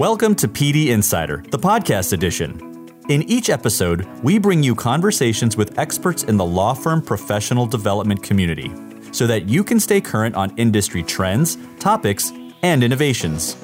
Welcome 0.00 0.34
to 0.36 0.48
PD 0.48 0.86
Insider, 0.86 1.44
the 1.50 1.58
podcast 1.58 2.14
edition. 2.14 2.88
In 3.10 3.20
each 3.24 3.50
episode, 3.50 4.06
we 4.22 4.38
bring 4.38 4.62
you 4.62 4.74
conversations 4.74 5.58
with 5.58 5.78
experts 5.78 6.22
in 6.22 6.38
the 6.38 6.44
law 6.44 6.72
firm 6.72 7.02
professional 7.02 7.66
development 7.66 8.22
community 8.22 8.72
so 9.12 9.26
that 9.26 9.46
you 9.46 9.62
can 9.62 9.78
stay 9.78 10.00
current 10.00 10.36
on 10.36 10.56
industry 10.56 11.02
trends, 11.02 11.58
topics, 11.78 12.32
and 12.62 12.82
innovations. 12.82 13.58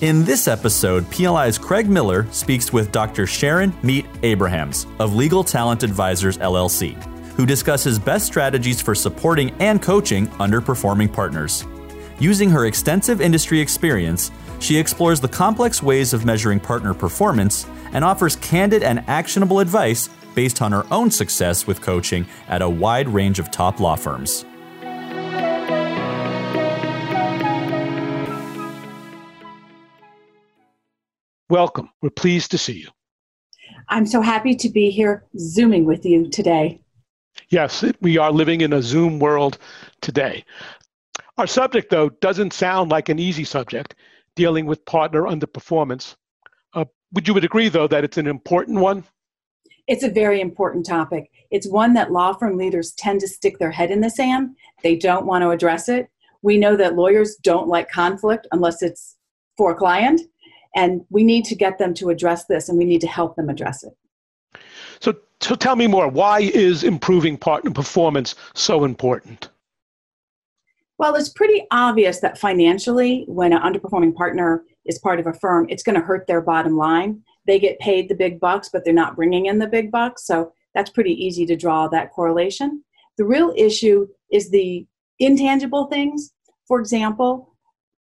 In 0.00 0.24
this 0.24 0.48
episode, 0.48 1.04
PLI's 1.10 1.58
Craig 1.58 1.90
Miller 1.90 2.26
speaks 2.32 2.72
with 2.72 2.90
Dr. 2.90 3.26
Sharon 3.26 3.74
Meit 3.82 4.06
Abrahams 4.22 4.86
of 4.98 5.14
Legal 5.14 5.44
Talent 5.44 5.82
Advisors 5.82 6.38
LLC, 6.38 6.94
who 7.34 7.44
discusses 7.44 7.98
best 7.98 8.24
strategies 8.24 8.80
for 8.80 8.94
supporting 8.94 9.50
and 9.60 9.82
coaching 9.82 10.26
underperforming 10.38 11.12
partners. 11.12 11.66
Using 12.22 12.50
her 12.50 12.66
extensive 12.66 13.20
industry 13.20 13.58
experience, 13.58 14.30
she 14.60 14.78
explores 14.78 15.20
the 15.20 15.26
complex 15.26 15.82
ways 15.82 16.12
of 16.12 16.24
measuring 16.24 16.60
partner 16.60 16.94
performance 16.94 17.66
and 17.92 18.04
offers 18.04 18.36
candid 18.36 18.84
and 18.84 19.00
actionable 19.08 19.58
advice 19.58 20.08
based 20.36 20.62
on 20.62 20.70
her 20.70 20.86
own 20.92 21.10
success 21.10 21.66
with 21.66 21.80
coaching 21.80 22.24
at 22.46 22.62
a 22.62 22.70
wide 22.70 23.08
range 23.08 23.40
of 23.40 23.50
top 23.50 23.80
law 23.80 23.96
firms. 23.96 24.44
Welcome. 31.50 31.90
We're 32.02 32.10
pleased 32.10 32.52
to 32.52 32.58
see 32.58 32.74
you. 32.74 32.88
I'm 33.88 34.06
so 34.06 34.20
happy 34.20 34.54
to 34.54 34.68
be 34.68 34.90
here 34.90 35.24
Zooming 35.40 35.86
with 35.86 36.06
you 36.06 36.28
today. 36.30 36.80
Yes, 37.48 37.84
we 38.00 38.16
are 38.16 38.30
living 38.30 38.60
in 38.60 38.72
a 38.72 38.80
Zoom 38.80 39.18
world 39.18 39.58
today. 40.00 40.44
Our 41.38 41.46
subject, 41.46 41.90
though, 41.90 42.10
doesn't 42.20 42.52
sound 42.52 42.90
like 42.90 43.08
an 43.08 43.18
easy 43.18 43.44
subject 43.44 43.94
dealing 44.36 44.66
with 44.66 44.84
partner 44.84 45.22
underperformance. 45.22 46.14
Uh, 46.74 46.84
would 47.12 47.26
you 47.26 47.34
would 47.34 47.44
agree, 47.44 47.68
though, 47.68 47.88
that 47.88 48.04
it's 48.04 48.18
an 48.18 48.26
important 48.26 48.80
one? 48.80 49.04
It's 49.86 50.04
a 50.04 50.10
very 50.10 50.40
important 50.40 50.86
topic. 50.86 51.30
It's 51.50 51.68
one 51.68 51.94
that 51.94 52.12
law 52.12 52.32
firm 52.34 52.56
leaders 52.56 52.92
tend 52.92 53.20
to 53.20 53.28
stick 53.28 53.58
their 53.58 53.70
head 53.70 53.90
in 53.90 54.00
the 54.00 54.10
sand. 54.10 54.56
They 54.82 54.96
don't 54.96 55.26
want 55.26 55.42
to 55.42 55.50
address 55.50 55.88
it. 55.88 56.08
We 56.42 56.58
know 56.58 56.76
that 56.76 56.96
lawyers 56.96 57.36
don't 57.42 57.68
like 57.68 57.90
conflict 57.90 58.46
unless 58.52 58.82
it's 58.82 59.16
for 59.56 59.72
a 59.72 59.74
client, 59.74 60.20
and 60.74 61.02
we 61.10 61.24
need 61.24 61.44
to 61.46 61.54
get 61.54 61.78
them 61.78 61.94
to 61.94 62.10
address 62.10 62.46
this, 62.46 62.68
and 62.68 62.78
we 62.78 62.84
need 62.84 63.00
to 63.00 63.06
help 63.06 63.36
them 63.36 63.48
address 63.48 63.84
it. 63.84 63.92
So, 65.00 65.14
so 65.40 65.54
tell 65.54 65.76
me 65.76 65.86
more. 65.86 66.08
Why 66.08 66.40
is 66.40 66.84
improving 66.84 67.36
partner 67.36 67.70
performance 67.70 68.34
so 68.54 68.84
important? 68.84 69.50
Well, 70.98 71.14
it's 71.14 71.30
pretty 71.30 71.66
obvious 71.70 72.20
that 72.20 72.38
financially, 72.38 73.24
when 73.26 73.52
an 73.52 73.62
underperforming 73.62 74.14
partner 74.14 74.64
is 74.84 74.98
part 74.98 75.18
of 75.18 75.26
a 75.26 75.32
firm, 75.32 75.66
it's 75.68 75.82
going 75.82 75.98
to 75.98 76.06
hurt 76.06 76.26
their 76.26 76.40
bottom 76.40 76.76
line. 76.76 77.22
They 77.46 77.58
get 77.58 77.78
paid 77.80 78.08
the 78.08 78.14
big 78.14 78.38
bucks, 78.38 78.68
but 78.72 78.84
they're 78.84 78.94
not 78.94 79.16
bringing 79.16 79.46
in 79.46 79.58
the 79.58 79.66
big 79.66 79.90
bucks. 79.90 80.26
So 80.26 80.52
that's 80.74 80.90
pretty 80.90 81.12
easy 81.12 81.44
to 81.46 81.56
draw 81.56 81.88
that 81.88 82.12
correlation. 82.12 82.84
The 83.18 83.24
real 83.24 83.52
issue 83.56 84.06
is 84.30 84.50
the 84.50 84.86
intangible 85.18 85.86
things. 85.86 86.32
For 86.68 86.78
example, 86.78 87.54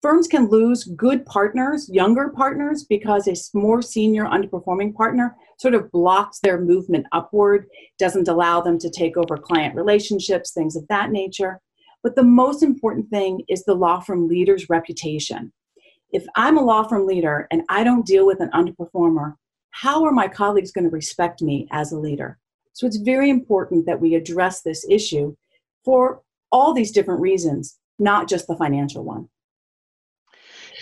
firms 0.01 0.27
can 0.27 0.49
lose 0.49 0.83
good 0.83 1.25
partners, 1.25 1.89
younger 1.91 2.29
partners, 2.29 2.83
because 2.83 3.27
a 3.27 3.57
more 3.57 3.81
senior 3.81 4.25
underperforming 4.25 4.93
partner 4.93 5.35
sort 5.57 5.73
of 5.73 5.91
blocks 5.91 6.39
their 6.39 6.59
movement 6.61 7.07
upward, 7.11 7.67
doesn't 7.97 8.27
allow 8.27 8.61
them 8.61 8.77
to 8.79 8.89
take 8.89 9.17
over 9.17 9.37
client 9.37 9.75
relationships, 9.75 10.51
things 10.51 10.75
of 10.75 10.87
that 10.89 11.11
nature. 11.11 11.59
But 12.03 12.15
the 12.15 12.23
most 12.23 12.61
important 12.61 13.09
thing 13.09 13.41
is 13.47 13.63
the 13.63 13.73
law 13.73 14.01
firm 14.01 14.27
leader's 14.27 14.69
reputation. 14.69 15.53
If 16.11 16.25
I'm 16.35 16.57
a 16.57 16.63
law 16.63 16.83
firm 16.83 17.07
leader 17.07 17.47
and 17.49 17.63
I 17.69 17.83
don't 17.83 18.05
deal 18.05 18.27
with 18.27 18.41
an 18.41 18.51
underperformer, 18.51 19.35
how 19.71 20.03
are 20.03 20.11
my 20.11 20.27
colleagues 20.27 20.71
going 20.71 20.83
to 20.83 20.91
respect 20.91 21.41
me 21.41 21.67
as 21.71 21.91
a 21.91 21.97
leader? 21.97 22.37
So 22.73 22.85
it's 22.85 22.97
very 22.97 23.29
important 23.29 23.85
that 23.85 24.01
we 24.01 24.15
address 24.15 24.61
this 24.61 24.85
issue 24.89 25.35
for 25.85 26.21
all 26.51 26.73
these 26.73 26.91
different 26.91 27.21
reasons, 27.21 27.79
not 27.97 28.27
just 28.27 28.47
the 28.47 28.55
financial 28.55 29.03
one. 29.03 29.29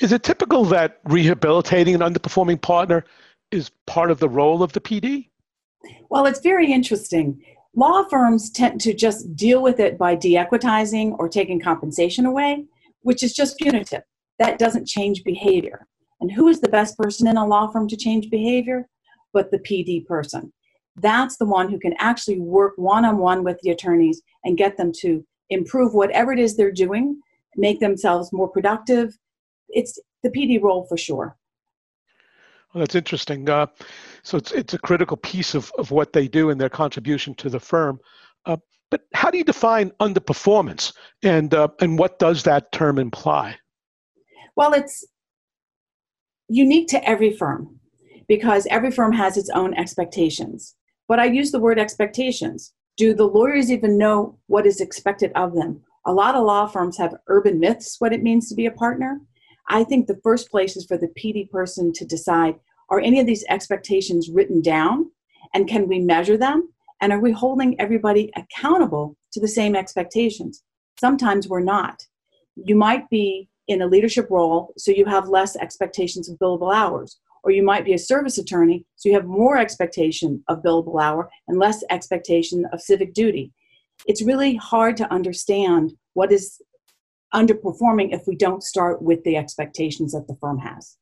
Is 0.01 0.12
it 0.12 0.24
typical 0.24 0.66
that 0.66 1.00
rehabilitating 1.06 1.94
an 1.95 2.01
underperforming 2.01 2.62
partner 2.62 3.06
is 3.51 3.72
part 3.85 4.09
of 4.09 4.19
the 4.19 4.29
role 4.29 4.63
of 4.63 4.74
the 4.74 4.81
PD? 4.81 5.29
Well, 6.09 6.25
it's 6.25 6.40
very 6.40 6.72
interesting. 6.72 7.41
Law 7.75 8.03
firms 8.09 8.49
tend 8.49 8.81
to 8.81 8.93
just 8.93 9.35
deal 9.35 9.61
with 9.61 9.79
it 9.79 9.97
by 9.97 10.15
de-equitizing 10.15 11.13
or 11.13 11.29
taking 11.29 11.59
compensation 11.59 12.25
away, 12.25 12.65
which 13.01 13.23
is 13.23 13.33
just 13.33 13.57
punitive. 13.57 14.03
That 14.39 14.59
doesn't 14.59 14.87
change 14.87 15.23
behavior. 15.23 15.87
And 16.19 16.31
who 16.31 16.47
is 16.47 16.59
the 16.59 16.69
best 16.69 16.97
person 16.97 17.27
in 17.27 17.37
a 17.37 17.47
law 17.47 17.67
firm 17.67 17.87
to 17.87 17.95
change 17.95 18.29
behavior? 18.29 18.87
But 19.33 19.51
the 19.51 19.59
PD 19.59 20.05
person. 20.05 20.51
That's 20.97 21.37
the 21.37 21.45
one 21.45 21.69
who 21.69 21.79
can 21.79 21.93
actually 21.99 22.39
work 22.39 22.73
one 22.75 23.05
on 23.05 23.17
one 23.17 23.43
with 23.43 23.57
the 23.61 23.71
attorneys 23.71 24.21
and 24.43 24.57
get 24.57 24.75
them 24.75 24.91
to 24.99 25.25
improve 25.49 25.93
whatever 25.93 26.33
it 26.33 26.39
is 26.39 26.57
they're 26.57 26.71
doing, 26.71 27.19
make 27.55 27.79
themselves 27.79 28.33
more 28.33 28.49
productive. 28.49 29.17
It's 29.69 29.97
the 30.23 30.29
PD 30.29 30.61
role 30.61 30.85
for 30.88 30.97
sure. 30.97 31.38
Well, 32.73 32.79
that's 32.79 32.95
interesting. 32.95 33.49
Uh, 33.49 33.67
so 34.23 34.37
it's 34.37 34.51
it's 34.51 34.73
a 34.73 34.79
critical 34.79 35.17
piece 35.17 35.55
of, 35.55 35.71
of 35.77 35.91
what 35.91 36.13
they 36.13 36.27
do 36.27 36.49
and 36.49 36.59
their 36.59 36.69
contribution 36.69 37.33
to 37.35 37.49
the 37.49 37.59
firm. 37.59 37.99
Uh, 38.45 38.57
but 38.89 39.01
how 39.13 39.31
do 39.31 39.37
you 39.37 39.43
define 39.43 39.91
underperformance, 39.99 40.93
and 41.23 41.53
uh, 41.53 41.69
and 41.79 41.97
what 41.97 42.19
does 42.19 42.43
that 42.43 42.71
term 42.71 42.99
imply? 42.99 43.55
Well, 44.55 44.73
it's 44.73 45.05
unique 46.47 46.87
to 46.89 47.03
every 47.07 47.31
firm 47.31 47.79
because 48.27 48.67
every 48.69 48.91
firm 48.91 49.13
has 49.13 49.37
its 49.37 49.49
own 49.49 49.73
expectations. 49.73 50.75
But 51.07 51.19
I 51.19 51.25
use 51.25 51.51
the 51.51 51.59
word 51.59 51.79
expectations. 51.79 52.73
Do 52.97 53.13
the 53.13 53.27
lawyers 53.27 53.71
even 53.71 53.97
know 53.97 54.38
what 54.47 54.65
is 54.65 54.81
expected 54.81 55.31
of 55.35 55.55
them? 55.55 55.81
A 56.05 56.13
lot 56.13 56.35
of 56.35 56.45
law 56.45 56.67
firms 56.67 56.97
have 56.97 57.15
urban 57.27 57.59
myths 57.59 57.95
what 57.99 58.13
it 58.13 58.23
means 58.23 58.49
to 58.49 58.55
be 58.55 58.65
a 58.65 58.71
partner. 58.71 59.21
I 59.69 59.83
think 59.83 60.07
the 60.07 60.19
first 60.23 60.49
place 60.49 60.75
is 60.75 60.85
for 60.85 60.97
the 60.97 61.11
PD 61.19 61.49
person 61.49 61.93
to 61.93 62.05
decide 62.05 62.55
are 62.91 63.00
any 63.00 63.19
of 63.19 63.25
these 63.25 63.46
expectations 63.50 64.29
written 64.29 64.62
down 64.62 65.09
and 65.53 65.68
can 65.68 65.88
we 65.88 66.00
measure 66.00 66.38
them? 66.38 66.69
And 67.02 67.12
are 67.12 67.19
we 67.19 67.31
holding 67.31 67.79
everybody 67.79 68.31
accountable 68.35 69.18
to 69.31 69.40
the 69.40 69.47
same 69.47 69.75
expectations? 69.75 70.62
Sometimes 71.00 71.47
we're 71.47 71.62
not. 71.62 72.06
You 72.56 72.75
might 72.75 73.09
be 73.09 73.50
in 73.68 73.81
a 73.81 73.88
leadership 73.88 74.28
role, 74.30 74.74
so 74.78 74.91
you 74.91 75.06
have 75.06 75.30
less 75.30 75.56
expectations 75.56 76.30
of 76.30 76.38
billable 76.38 76.75
hours. 76.75 77.19
Or 77.44 77.50
you 77.50 77.63
might 77.63 77.85
be 77.85 77.94
a 77.94 77.97
service 77.97 78.38
attorney, 78.38 78.85
so 78.97 79.09
you 79.09 79.16
have 79.16 79.25
more 79.25 79.57
expectation 79.57 80.44
of 80.47 80.62
billable 80.62 81.01
hour 81.01 81.28
and 81.47 81.57
less 81.57 81.84
expectation 81.90 82.66
of 82.72 82.81
civic 82.81 83.16
duty. 83.16 83.51
It's 84.06 84.22
really 84.22 84.57
hard 84.57 84.96
to 84.97 85.12
understand 85.12 85.94
what 86.13 86.31
is 86.31 86.62
underperforming 87.34 88.13
if 88.13 88.28
we 88.28 88.35
don't 88.35 88.62
start 88.62 89.01
with 89.01 89.24
the 89.24 89.38
expectations 89.38 90.12
that 90.12 90.28
the 90.28 90.35
firm 90.35 90.59
has. 90.59 90.97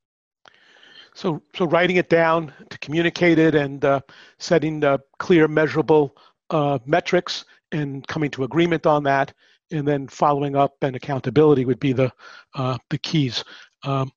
So, 1.20 1.44
so 1.54 1.66
writing 1.66 1.98
it 1.98 2.08
down 2.08 2.54
to 2.70 2.78
communicate 2.78 3.40
it 3.40 3.54
and 3.54 3.84
uh, 3.84 4.00
setting 4.38 4.82
uh, 4.86 5.00
clear, 5.18 5.50
measurable 5.50 6.16
uh, 6.50 6.80
metrics 6.86 7.44
and 7.74 8.08
coming 8.08 8.32
to 8.32 8.46
agreement 8.46 8.86
on 8.86 9.04
that, 9.04 9.34
and 9.70 9.86
then 9.86 10.08
following 10.08 10.56
up 10.56 10.76
and 10.82 10.96
accountability 10.96 11.66
would 11.66 11.82
be 11.82 11.92
the 11.92 12.10
uh, 12.56 12.78
the 12.90 12.98
keys. 13.00 13.44
Um, 13.84 14.14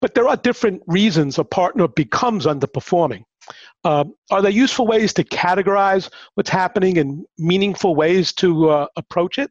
but 0.00 0.14
there 0.14 0.28
are 0.28 0.36
different 0.36 0.84
reasons 0.86 1.36
a 1.36 1.42
partner 1.42 1.88
becomes 1.88 2.46
underperforming. 2.46 3.24
Um, 3.82 4.14
are 4.30 4.40
there 4.40 4.52
useful 4.52 4.86
ways 4.86 5.12
to 5.14 5.24
categorize 5.24 6.10
what's 6.34 6.48
happening 6.48 6.98
and 6.98 7.26
meaningful 7.38 7.96
ways 7.96 8.32
to 8.34 8.70
uh, 8.70 8.86
approach 8.94 9.40
it? 9.40 9.50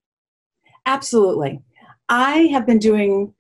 Absolutely. 0.86 1.60
I 2.08 2.48
have 2.54 2.66
been 2.66 2.80
doing 2.80 3.34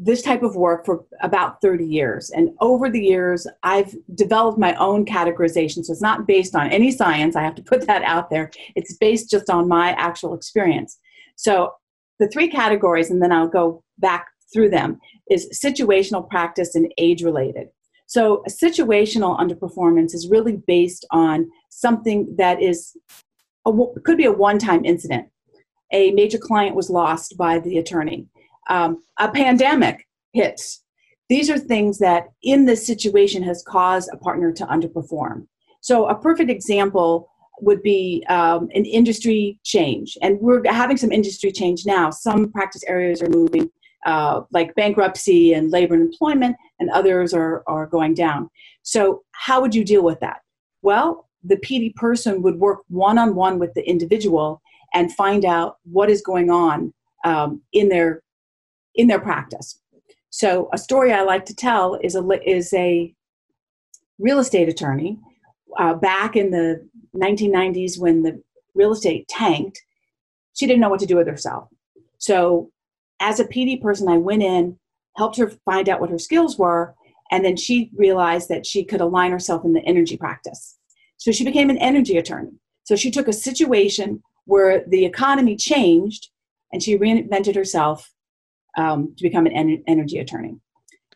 this 0.00 0.22
type 0.22 0.42
of 0.42 0.54
work 0.54 0.86
for 0.86 1.04
about 1.20 1.60
30 1.60 1.84
years. 1.84 2.30
And 2.30 2.50
over 2.60 2.88
the 2.88 3.02
years, 3.02 3.46
I've 3.62 3.94
developed 4.14 4.58
my 4.58 4.74
own 4.76 5.04
categorization. 5.04 5.84
So 5.84 5.92
it's 5.92 6.02
not 6.02 6.26
based 6.26 6.54
on 6.54 6.70
any 6.70 6.90
science, 6.92 7.34
I 7.34 7.42
have 7.42 7.56
to 7.56 7.62
put 7.62 7.86
that 7.86 8.02
out 8.02 8.30
there. 8.30 8.50
It's 8.76 8.96
based 8.96 9.30
just 9.30 9.50
on 9.50 9.66
my 9.66 9.90
actual 9.92 10.34
experience. 10.34 10.98
So 11.36 11.72
the 12.18 12.28
three 12.28 12.48
categories, 12.48 13.10
and 13.10 13.20
then 13.22 13.32
I'll 13.32 13.48
go 13.48 13.82
back 13.98 14.28
through 14.52 14.70
them, 14.70 15.00
is 15.30 15.48
situational 15.64 16.28
practice 16.28 16.74
and 16.74 16.92
age 16.98 17.22
related. 17.22 17.68
So 18.06 18.42
situational 18.48 19.38
underperformance 19.38 20.14
is 20.14 20.28
really 20.30 20.62
based 20.66 21.06
on 21.10 21.50
something 21.70 22.34
that 22.38 22.62
is 22.62 22.96
a, 23.66 23.72
could 24.04 24.16
be 24.16 24.24
a 24.24 24.32
one-time 24.32 24.84
incident. 24.84 25.28
A 25.92 26.12
major 26.12 26.38
client 26.38 26.76
was 26.76 26.88
lost 26.88 27.36
by 27.36 27.58
the 27.58 27.78
attorney 27.78 28.28
um, 28.68 29.02
a 29.18 29.30
pandemic 29.30 30.06
hits. 30.32 30.82
These 31.28 31.50
are 31.50 31.58
things 31.58 31.98
that 31.98 32.28
in 32.42 32.64
this 32.64 32.86
situation 32.86 33.42
has 33.42 33.62
caused 33.66 34.10
a 34.12 34.16
partner 34.16 34.52
to 34.52 34.66
underperform. 34.66 35.46
So 35.80 36.06
a 36.08 36.14
perfect 36.14 36.50
example 36.50 37.28
would 37.60 37.82
be 37.82 38.24
um, 38.28 38.68
an 38.74 38.84
industry 38.84 39.58
change. 39.64 40.16
And 40.22 40.38
we're 40.40 40.62
having 40.70 40.96
some 40.96 41.12
industry 41.12 41.52
change 41.52 41.84
now. 41.86 42.10
Some 42.10 42.50
practice 42.52 42.84
areas 42.86 43.22
are 43.22 43.28
moving 43.28 43.70
uh, 44.06 44.42
like 44.52 44.74
bankruptcy 44.74 45.52
and 45.52 45.70
labor 45.70 45.94
and 45.94 46.04
employment, 46.04 46.56
and 46.78 46.88
others 46.90 47.34
are, 47.34 47.64
are 47.66 47.86
going 47.86 48.14
down. 48.14 48.48
So, 48.82 49.22
how 49.32 49.60
would 49.60 49.74
you 49.74 49.84
deal 49.84 50.02
with 50.02 50.20
that? 50.20 50.40
Well, 50.82 51.28
the 51.42 51.56
PD 51.56 51.94
person 51.94 52.42
would 52.42 52.58
work 52.58 52.80
one 52.88 53.18
on 53.18 53.34
one 53.34 53.58
with 53.58 53.74
the 53.74 53.86
individual 53.88 54.62
and 54.94 55.12
find 55.14 55.44
out 55.44 55.76
what 55.84 56.10
is 56.10 56.22
going 56.22 56.50
on 56.50 56.94
um, 57.24 57.60
in 57.72 57.88
their 57.88 58.22
in 58.98 59.06
their 59.06 59.20
practice. 59.20 59.80
So, 60.28 60.68
a 60.74 60.78
story 60.78 61.12
I 61.12 61.22
like 61.22 61.46
to 61.46 61.54
tell 61.54 61.98
is 62.02 62.14
a 62.14 62.22
is 62.46 62.74
a 62.74 63.14
real 64.18 64.38
estate 64.40 64.68
attorney 64.68 65.18
uh, 65.78 65.94
back 65.94 66.36
in 66.36 66.50
the 66.50 66.86
1990s 67.16 67.98
when 67.98 68.22
the 68.22 68.42
real 68.74 68.92
estate 68.92 69.26
tanked. 69.28 69.80
She 70.52 70.66
didn't 70.66 70.80
know 70.80 70.90
what 70.90 71.00
to 71.00 71.06
do 71.06 71.16
with 71.16 71.28
herself. 71.28 71.68
So, 72.18 72.70
as 73.20 73.40
a 73.40 73.46
PD 73.46 73.80
person, 73.80 74.08
I 74.08 74.18
went 74.18 74.42
in, 74.42 74.78
helped 75.16 75.38
her 75.38 75.50
find 75.64 75.88
out 75.88 76.00
what 76.00 76.10
her 76.10 76.18
skills 76.18 76.58
were, 76.58 76.94
and 77.30 77.44
then 77.44 77.56
she 77.56 77.90
realized 77.96 78.48
that 78.50 78.66
she 78.66 78.84
could 78.84 79.00
align 79.00 79.30
herself 79.30 79.64
in 79.64 79.72
the 79.72 79.84
energy 79.84 80.16
practice. 80.16 80.76
So 81.16 81.32
she 81.32 81.44
became 81.44 81.70
an 81.70 81.78
energy 81.78 82.16
attorney. 82.16 82.52
So 82.84 82.96
she 82.96 83.10
took 83.10 83.28
a 83.28 83.32
situation 83.32 84.22
where 84.46 84.84
the 84.86 85.04
economy 85.04 85.56
changed 85.56 86.30
and 86.72 86.82
she 86.82 86.96
reinvented 86.96 87.54
herself 87.54 88.10
um, 88.78 89.12
to 89.16 89.22
become 89.22 89.44
an 89.44 89.52
en- 89.52 89.82
energy 89.86 90.18
attorney. 90.18 90.56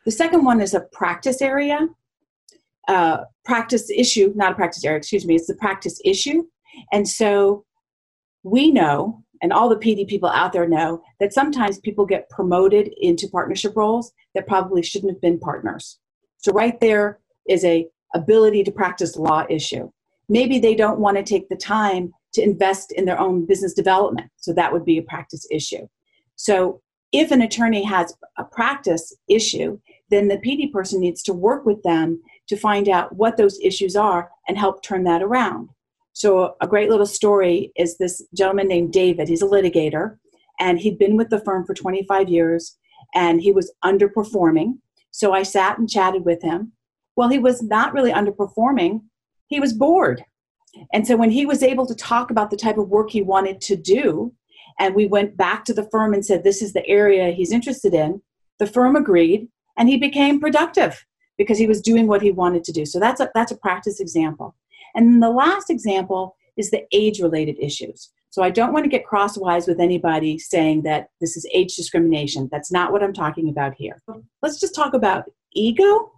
The 0.04 0.10
second 0.10 0.44
one 0.44 0.60
is 0.60 0.74
a 0.74 0.80
practice 0.92 1.40
area, 1.40 1.88
uh, 2.88 3.18
practice 3.44 3.88
issue, 3.88 4.32
not 4.34 4.52
a 4.52 4.54
practice 4.54 4.84
area, 4.84 4.98
excuse 4.98 5.24
me, 5.24 5.36
it's 5.36 5.46
the 5.46 5.54
practice 5.54 6.00
issue. 6.04 6.44
And 6.92 7.08
so 7.08 7.64
we 8.42 8.72
know, 8.72 9.22
and 9.40 9.52
all 9.52 9.68
the 9.68 9.76
PD 9.76 10.06
people 10.06 10.28
out 10.28 10.52
there 10.52 10.68
know, 10.68 11.02
that 11.20 11.32
sometimes 11.32 11.78
people 11.78 12.04
get 12.04 12.28
promoted 12.30 12.92
into 13.00 13.28
partnership 13.28 13.76
roles 13.76 14.12
that 14.34 14.48
probably 14.48 14.82
shouldn't 14.82 15.12
have 15.12 15.20
been 15.20 15.38
partners. 15.38 15.98
So 16.38 16.52
right 16.52 16.78
there 16.80 17.20
is 17.48 17.64
a 17.64 17.86
ability 18.14 18.64
to 18.64 18.72
practice 18.72 19.16
law 19.16 19.44
issue. 19.48 19.90
Maybe 20.28 20.58
they 20.58 20.74
don't 20.74 20.98
want 20.98 21.16
to 21.16 21.22
take 21.22 21.48
the 21.48 21.56
time 21.56 22.12
to 22.34 22.42
invest 22.42 22.92
in 22.92 23.04
their 23.04 23.20
own 23.20 23.46
business 23.46 23.74
development. 23.74 24.30
So 24.36 24.52
that 24.52 24.72
would 24.72 24.84
be 24.84 24.98
a 24.98 25.02
practice 25.02 25.46
issue. 25.50 25.86
So 26.36 26.81
if 27.12 27.30
an 27.30 27.42
attorney 27.42 27.84
has 27.84 28.14
a 28.38 28.44
practice 28.44 29.14
issue, 29.28 29.78
then 30.10 30.28
the 30.28 30.38
PD 30.38 30.72
person 30.72 31.00
needs 31.00 31.22
to 31.22 31.34
work 31.34 31.64
with 31.64 31.82
them 31.82 32.22
to 32.48 32.56
find 32.56 32.88
out 32.88 33.14
what 33.14 33.36
those 33.36 33.58
issues 33.60 33.96
are 33.96 34.30
and 34.48 34.58
help 34.58 34.82
turn 34.82 35.04
that 35.04 35.22
around. 35.22 35.68
So, 36.14 36.56
a 36.60 36.66
great 36.66 36.90
little 36.90 37.06
story 37.06 37.72
is 37.76 37.96
this 37.96 38.22
gentleman 38.34 38.68
named 38.68 38.92
David. 38.92 39.28
He's 39.28 39.42
a 39.42 39.46
litigator, 39.46 40.18
and 40.60 40.78
he'd 40.78 40.98
been 40.98 41.16
with 41.16 41.30
the 41.30 41.40
firm 41.40 41.64
for 41.64 41.72
25 41.72 42.28
years, 42.28 42.76
and 43.14 43.40
he 43.40 43.52
was 43.52 43.72
underperforming. 43.82 44.78
So, 45.10 45.32
I 45.32 45.42
sat 45.42 45.78
and 45.78 45.88
chatted 45.88 46.26
with 46.26 46.42
him. 46.42 46.72
Well, 47.16 47.30
he 47.30 47.38
was 47.38 47.62
not 47.62 47.94
really 47.94 48.12
underperforming, 48.12 49.02
he 49.46 49.60
was 49.60 49.72
bored. 49.72 50.24
And 50.92 51.06
so, 51.06 51.16
when 51.16 51.30
he 51.30 51.46
was 51.46 51.62
able 51.62 51.86
to 51.86 51.94
talk 51.94 52.30
about 52.30 52.50
the 52.50 52.58
type 52.58 52.76
of 52.76 52.90
work 52.90 53.10
he 53.10 53.22
wanted 53.22 53.62
to 53.62 53.76
do, 53.76 54.34
and 54.78 54.94
we 54.94 55.06
went 55.06 55.36
back 55.36 55.64
to 55.64 55.74
the 55.74 55.88
firm 55.90 56.14
and 56.14 56.24
said, 56.24 56.44
This 56.44 56.62
is 56.62 56.72
the 56.72 56.86
area 56.86 57.30
he's 57.30 57.52
interested 57.52 57.94
in, 57.94 58.22
the 58.58 58.66
firm 58.66 58.96
agreed, 58.96 59.48
and 59.76 59.88
he 59.88 59.96
became 59.96 60.40
productive 60.40 61.04
because 61.38 61.58
he 61.58 61.66
was 61.66 61.80
doing 61.80 62.06
what 62.06 62.22
he 62.22 62.30
wanted 62.30 62.64
to 62.64 62.72
do. 62.72 62.84
So, 62.84 63.00
that's 63.00 63.20
a, 63.20 63.30
that's 63.34 63.52
a 63.52 63.56
practice 63.56 64.00
example. 64.00 64.54
And 64.94 65.22
the 65.22 65.30
last 65.30 65.70
example 65.70 66.36
is 66.56 66.70
the 66.70 66.84
age 66.92 67.20
related 67.20 67.56
issues. 67.58 68.10
So 68.32 68.42
I 68.42 68.48
don't 68.48 68.72
want 68.72 68.84
to 68.84 68.88
get 68.88 69.06
crosswise 69.06 69.66
with 69.66 69.78
anybody 69.78 70.38
saying 70.38 70.82
that 70.82 71.10
this 71.20 71.36
is 71.36 71.46
age 71.52 71.76
discrimination. 71.76 72.48
That's 72.50 72.72
not 72.72 72.90
what 72.90 73.02
I'm 73.02 73.12
talking 73.12 73.50
about 73.50 73.74
here. 73.74 74.00
Let's 74.40 74.58
just 74.58 74.74
talk 74.74 74.94
about 74.94 75.30
ego 75.52 76.10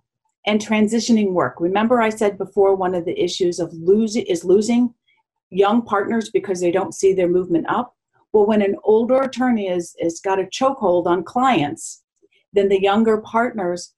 and 0.46 0.60
transitioning 0.60 1.32
work. 1.32 1.56
Remember, 1.58 2.00
I 2.00 2.10
said 2.10 2.38
before 2.38 2.76
one 2.76 2.94
of 2.94 3.04
the 3.04 3.20
issues 3.20 3.58
of 3.58 3.72
losing 3.72 4.24
is 4.26 4.44
losing 4.44 4.94
young 5.50 5.82
partners 5.82 6.30
because 6.30 6.60
they 6.60 6.70
don't 6.70 6.94
see 6.94 7.12
their 7.12 7.28
movement 7.28 7.66
up. 7.68 7.96
Well, 8.34 8.46
when 8.46 8.60
an 8.60 8.76
older 8.84 9.22
attorney 9.22 9.68
is, 9.68 9.96
is 9.98 10.20
got 10.20 10.38
a 10.38 10.44
chokehold 10.44 11.06
on 11.06 11.24
clients, 11.24 12.02
then 12.52 12.68
the 12.68 12.82
younger 12.82 13.22
partners 13.22 13.94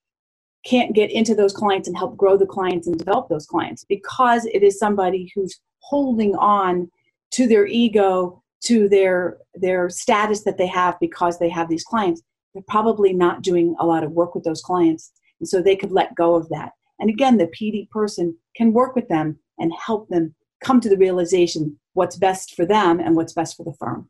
can't 0.64 0.94
get 0.94 1.10
into 1.10 1.34
those 1.34 1.52
clients 1.52 1.88
and 1.88 1.96
help 1.96 2.16
grow 2.16 2.36
the 2.36 2.46
clients 2.46 2.86
and 2.86 2.96
develop 2.96 3.28
those 3.28 3.46
clients 3.46 3.84
because 3.88 4.44
it 4.46 4.62
is 4.62 4.78
somebody 4.78 5.32
who's 5.34 5.58
holding 5.80 6.36
on 6.36 6.88
to 7.32 7.48
their 7.48 7.66
ego 7.66 8.40
to 8.64 8.88
their 8.88 9.38
their 9.54 9.90
status 9.90 10.44
that 10.44 10.58
they 10.58 10.66
have 10.66 10.96
because 11.00 11.38
they 11.38 11.48
have 11.48 11.68
these 11.68 11.84
clients 11.84 12.22
they're 12.52 12.64
probably 12.66 13.12
not 13.12 13.42
doing 13.42 13.76
a 13.78 13.86
lot 13.86 14.02
of 14.02 14.12
work 14.12 14.34
with 14.34 14.42
those 14.44 14.62
clients 14.62 15.12
and 15.40 15.48
so 15.48 15.60
they 15.60 15.76
could 15.76 15.92
let 15.92 16.14
go 16.14 16.34
of 16.34 16.48
that. 16.48 16.72
And 16.98 17.10
again, 17.10 17.36
the 17.36 17.48
PD 17.48 17.88
person 17.90 18.36
can 18.56 18.72
work 18.72 18.94
with 18.94 19.08
them 19.08 19.38
and 19.58 19.72
help 19.74 20.08
them 20.08 20.34
come 20.62 20.80
to 20.80 20.88
the 20.88 20.96
realization 20.96 21.78
what's 21.92 22.16
best 22.16 22.54
for 22.54 22.64
them 22.64 23.00
and 23.00 23.16
what's 23.16 23.32
best 23.32 23.56
for 23.56 23.64
the 23.64 23.74
firm. 23.78 24.08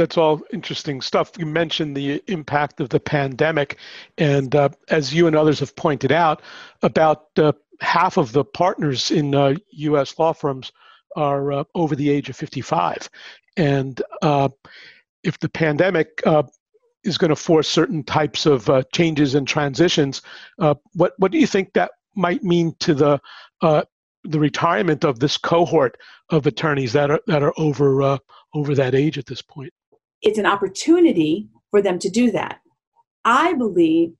Uh, 0.00 0.04
that's 0.04 0.16
all 0.16 0.40
interesting 0.52 1.00
stuff. 1.00 1.32
You 1.38 1.46
mentioned 1.46 1.96
the 1.96 2.22
impact 2.26 2.80
of 2.80 2.88
the 2.88 3.00
pandemic, 3.00 3.76
and 4.18 4.54
uh, 4.54 4.70
as 4.88 5.12
you 5.12 5.26
and 5.26 5.36
others 5.36 5.60
have 5.60 5.76
pointed 5.76 6.10
out, 6.12 6.42
about 6.82 7.26
uh, 7.36 7.52
half 7.80 8.16
of 8.16 8.32
the 8.32 8.44
partners 8.44 9.10
in 9.10 9.32
U.S. 9.32 10.14
Uh, 10.18 10.22
law 10.22 10.32
firms 10.32 10.72
are 11.16 11.52
uh, 11.52 11.64
over 11.74 11.94
the 11.94 12.08
age 12.08 12.30
of 12.30 12.36
55. 12.36 13.10
And 13.56 14.00
uh, 14.22 14.48
if 15.22 15.38
the 15.38 15.48
pandemic 15.48 16.22
is 17.04 17.18
going 17.18 17.30
to 17.30 17.36
force 17.36 17.68
certain 17.68 18.02
types 18.02 18.46
of 18.46 18.68
uh, 18.68 18.82
changes 18.92 19.34
and 19.34 19.48
transitions. 19.48 20.20
Uh, 20.58 20.74
what 20.92 21.14
what 21.16 21.32
do 21.32 21.38
you 21.38 21.46
think 21.46 21.72
that 21.72 21.92
might 22.14 22.42
mean 22.42 22.74
to 22.78 22.92
the 22.92 23.18
uh, 23.62 23.82
the 24.24 24.38
retirement 24.38 25.02
of 25.04 25.18
this 25.18 25.38
cohort 25.38 25.96
of 26.28 26.46
attorneys 26.46 26.92
that 26.92 27.10
are 27.10 27.20
that 27.26 27.42
are 27.42 27.54
over 27.56 28.02
uh, 28.02 28.18
over 28.52 28.74
that 28.74 28.94
age 28.94 29.16
at 29.16 29.24
this 29.24 29.40
point? 29.40 29.72
It's 30.22 30.38
an 30.38 30.46
opportunity 30.46 31.48
for 31.70 31.80
them 31.80 31.98
to 31.98 32.08
do 32.08 32.30
that. 32.32 32.60
I 33.24 33.54
believe 33.54 34.12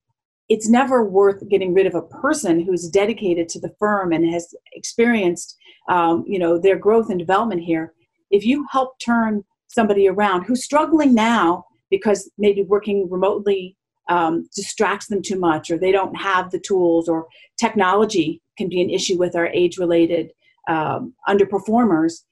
it's 0.49 0.69
never 0.69 1.05
worth 1.05 1.49
getting 1.49 1.73
rid 1.75 1.87
of 1.87 1.95
a 1.95 2.03
person 2.03 2.61
who's 2.61 2.89
dedicated 2.89 3.49
to 3.51 3.61
the 3.61 3.75
firm 3.79 4.13
and 4.13 4.29
has 4.33 4.53
experienced 4.73 5.57
um, 5.89 6.25
you 6.27 6.39
know 6.39 6.59
their 6.59 6.77
growth 6.77 7.11
and 7.11 7.19
development 7.19 7.63
here. 7.63 7.95
If 8.31 8.45
you 8.45 8.67
help 8.71 8.99
turn 8.99 9.45
somebody 9.69 10.09
around 10.09 10.45
who's 10.45 10.65
struggling 10.65 11.15
now 11.15 11.65
because 11.91 12.31
maybe 12.39 12.63
working 12.63 13.09
remotely 13.09 13.77
um, 14.09 14.49
distracts 14.55 15.07
them 15.07 15.23
too 15.23 15.39
much 15.39 15.71
or 15.71 15.79
they 15.79 15.93
don't 15.93 16.15
have 16.17 16.51
the 16.51 16.59
tools 16.59 17.09
or 17.09 17.27
technology 17.59 18.43
can 18.59 18.69
be 18.69 18.81
an 18.81 18.91
issue 18.91 19.17
with 19.17 19.37
our 19.37 19.47
age 19.47 19.79
related 19.79 20.33
um, 20.69 21.15
underperformers 21.29 22.25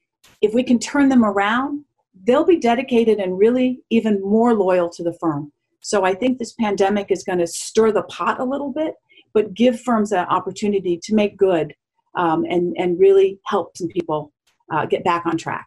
if 0.42 0.52
we 0.52 0.64
can 0.64 0.78
turn 0.78 1.08
them 1.08 1.24
around 1.24 1.84
they'll 2.24 2.44
be 2.44 2.58
dedicated 2.58 3.18
and 3.18 3.38
really 3.38 3.80
even 3.90 4.20
more 4.22 4.54
loyal 4.54 4.88
to 4.88 5.02
the 5.02 5.16
firm 5.20 5.52
so 5.80 6.04
i 6.04 6.14
think 6.14 6.38
this 6.38 6.52
pandemic 6.52 7.10
is 7.10 7.22
going 7.24 7.38
to 7.38 7.46
stir 7.46 7.92
the 7.92 8.02
pot 8.04 8.40
a 8.40 8.44
little 8.44 8.72
bit 8.72 8.94
but 9.34 9.54
give 9.54 9.80
firms 9.80 10.12
an 10.12 10.26
opportunity 10.26 10.98
to 11.02 11.14
make 11.14 11.36
good 11.36 11.74
um, 12.14 12.44
and, 12.48 12.74
and 12.78 12.98
really 12.98 13.38
help 13.46 13.76
some 13.76 13.88
people 13.88 14.32
uh, 14.72 14.86
get 14.86 15.04
back 15.04 15.26
on 15.26 15.36
track 15.36 15.66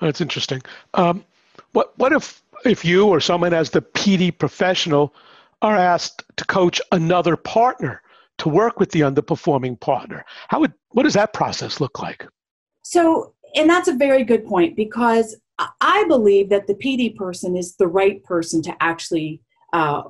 that's 0.00 0.20
interesting 0.20 0.60
um, 0.94 1.24
what 1.72 1.96
what 1.98 2.12
if 2.12 2.42
if 2.64 2.84
you 2.84 3.06
or 3.06 3.20
someone 3.20 3.52
as 3.52 3.70
the 3.70 3.82
PD 3.82 4.36
professional 4.36 5.14
are 5.62 5.76
asked 5.76 6.24
to 6.36 6.44
coach 6.44 6.80
another 6.92 7.36
partner 7.36 8.02
to 8.38 8.48
work 8.48 8.78
with 8.78 8.90
the 8.90 9.00
underperforming 9.00 9.78
partner? 9.80 10.24
How 10.48 10.60
would 10.60 10.72
what 10.90 11.04
does 11.04 11.14
that 11.14 11.32
process 11.32 11.80
look 11.80 11.98
like? 12.00 12.26
So, 12.82 13.34
and 13.54 13.68
that's 13.68 13.88
a 13.88 13.94
very 13.94 14.24
good 14.24 14.46
point 14.46 14.76
because 14.76 15.36
I 15.80 16.04
believe 16.08 16.50
that 16.50 16.66
the 16.66 16.74
PD 16.74 17.16
person 17.16 17.56
is 17.56 17.76
the 17.76 17.86
right 17.86 18.22
person 18.24 18.60
to 18.62 18.76
actually 18.80 19.40
uh, 19.72 20.02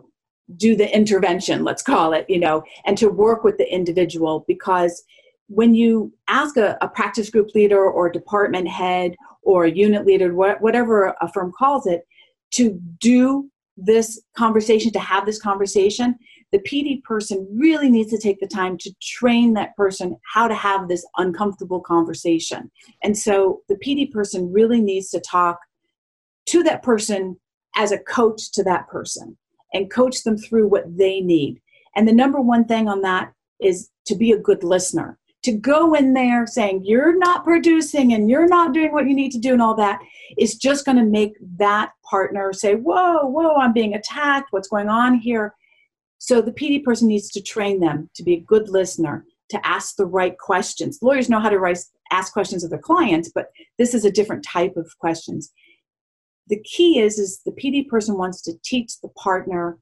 do 0.57 0.77
the 0.77 0.93
intervention, 0.95 1.65
let's 1.65 1.83
call 1.83 2.13
it, 2.13 2.27
you 2.29 2.39
know, 2.39 2.65
and 2.85 2.97
to 2.99 3.09
work 3.09 3.45
with 3.45 3.59
the 3.59 3.73
individual 3.73 4.45
because 4.49 5.05
when 5.49 5.75
you 5.75 6.13
ask 6.29 6.57
a, 6.57 6.77
a 6.81 6.89
practice 6.89 7.31
group 7.31 7.55
leader 7.55 7.85
or 7.85 8.11
department 8.11 8.69
head 8.69 9.15
or 9.43 9.67
unit 9.67 10.05
leader, 10.05 10.35
whatever 10.35 11.15
a 11.21 11.33
firm 11.33 11.53
calls 11.57 11.87
it, 11.87 12.07
to 12.53 12.81
do 13.01 13.49
this 13.77 14.21
conversation, 14.37 14.91
to 14.93 14.99
have 14.99 15.27
this 15.27 15.41
conversation, 15.41 16.17
the 16.53 16.59
PD 16.61 17.03
person 17.03 17.47
really 17.51 17.91
needs 17.91 18.11
to 18.11 18.19
take 18.19 18.41
the 18.41 18.47
time 18.47 18.79
to 18.79 18.95
train 19.03 19.55
that 19.55 19.77
person 19.77 20.17
how 20.33 20.47
to 20.47 20.55
have 20.55 20.89
this 20.89 21.05
uncomfortable 21.17 21.81
conversation. 21.81 22.71
And 23.03 23.17
so 23.17 23.63
the 23.69 23.77
PD 23.77 24.11
person 24.13 24.53
really 24.53 24.81
needs 24.81 25.11
to 25.11 25.21
talk 25.21 25.59
to 26.47 26.63
that 26.63 26.83
person 26.83 27.39
as 27.77 27.93
a 27.93 27.99
coach 27.99 28.53
to 28.53 28.63
that 28.65 28.89
person 28.89 29.37
and 29.75 29.91
coach 29.91 30.23
them 30.23 30.39
through 30.39 30.69
what 30.69 30.97
they 30.97 31.21
need. 31.21 31.61
And 31.97 32.07
the 32.07 32.13
number 32.13 32.41
one 32.41 32.65
thing 32.65 32.89
on 32.89 33.03
that 33.03 33.33
is 33.61 33.91
to 34.07 34.15
be 34.15 34.33
a 34.33 34.39
good 34.39 34.63
listener 34.63 35.19
to 35.47 35.53
go 35.53 35.95
in 35.95 36.13
there 36.13 36.45
saying 36.45 36.83
you're 36.85 37.17
not 37.17 37.45
producing 37.45 38.15
and 38.15 38.29
you're 38.29 38.49
not 38.49 38.75
doing 38.75 38.93
what 38.93 39.07
you 39.07 39.15
need 39.15 39.31
to 39.31 39.39
do 39.39 39.53
and 39.53 39.63
all 39.63 39.77
that 39.77 40.01
is 40.37 40.57
just 40.57 40.85
going 40.85 40.97
to 40.97 41.05
make 41.05 41.35
that 41.57 41.93
partner 42.03 42.53
say, 42.53 42.75
Whoa, 42.75 43.25
whoa, 43.27 43.55
I'm 43.55 43.73
being 43.73 43.95
attacked. 43.95 44.49
What's 44.51 44.67
going 44.67 44.89
on 44.89 45.15
here? 45.15 45.55
So 46.19 46.41
the 46.41 46.53
PD 46.53 46.83
person 46.83 47.09
needs 47.09 47.31
to 47.31 47.43
train 47.43 47.81
them 47.81 48.11
to 48.15 48.23
be 48.23 48.35
a 48.35 48.41
good 48.41 48.69
listener, 48.69 49.25
to 49.51 49.67
ask 49.67 49.97
the 49.97 50.07
right 50.07 50.37
questions. 50.39 50.99
Lawyers 51.03 51.29
know 51.29 51.41
how 51.41 51.51
to 51.51 51.75
ask 52.11 52.33
questions 52.33 52.65
of 52.65 52.71
their 52.71 52.79
clients, 52.79 53.31
but 53.35 53.51
this 53.79 53.95
is 53.95 54.05
a 54.05 54.11
different 54.11 54.45
type 54.45 54.77
of 54.77 54.91
questions. 54.99 55.53
The 56.49 56.63
key 56.63 57.01
is, 57.01 57.19
is 57.19 57.41
the 57.45 57.53
PD 57.53 57.89
person 57.89 58.17
wants 58.17 58.41
to 58.43 58.53
teach 58.65 59.01
the 59.01 59.09
partner 59.09 59.79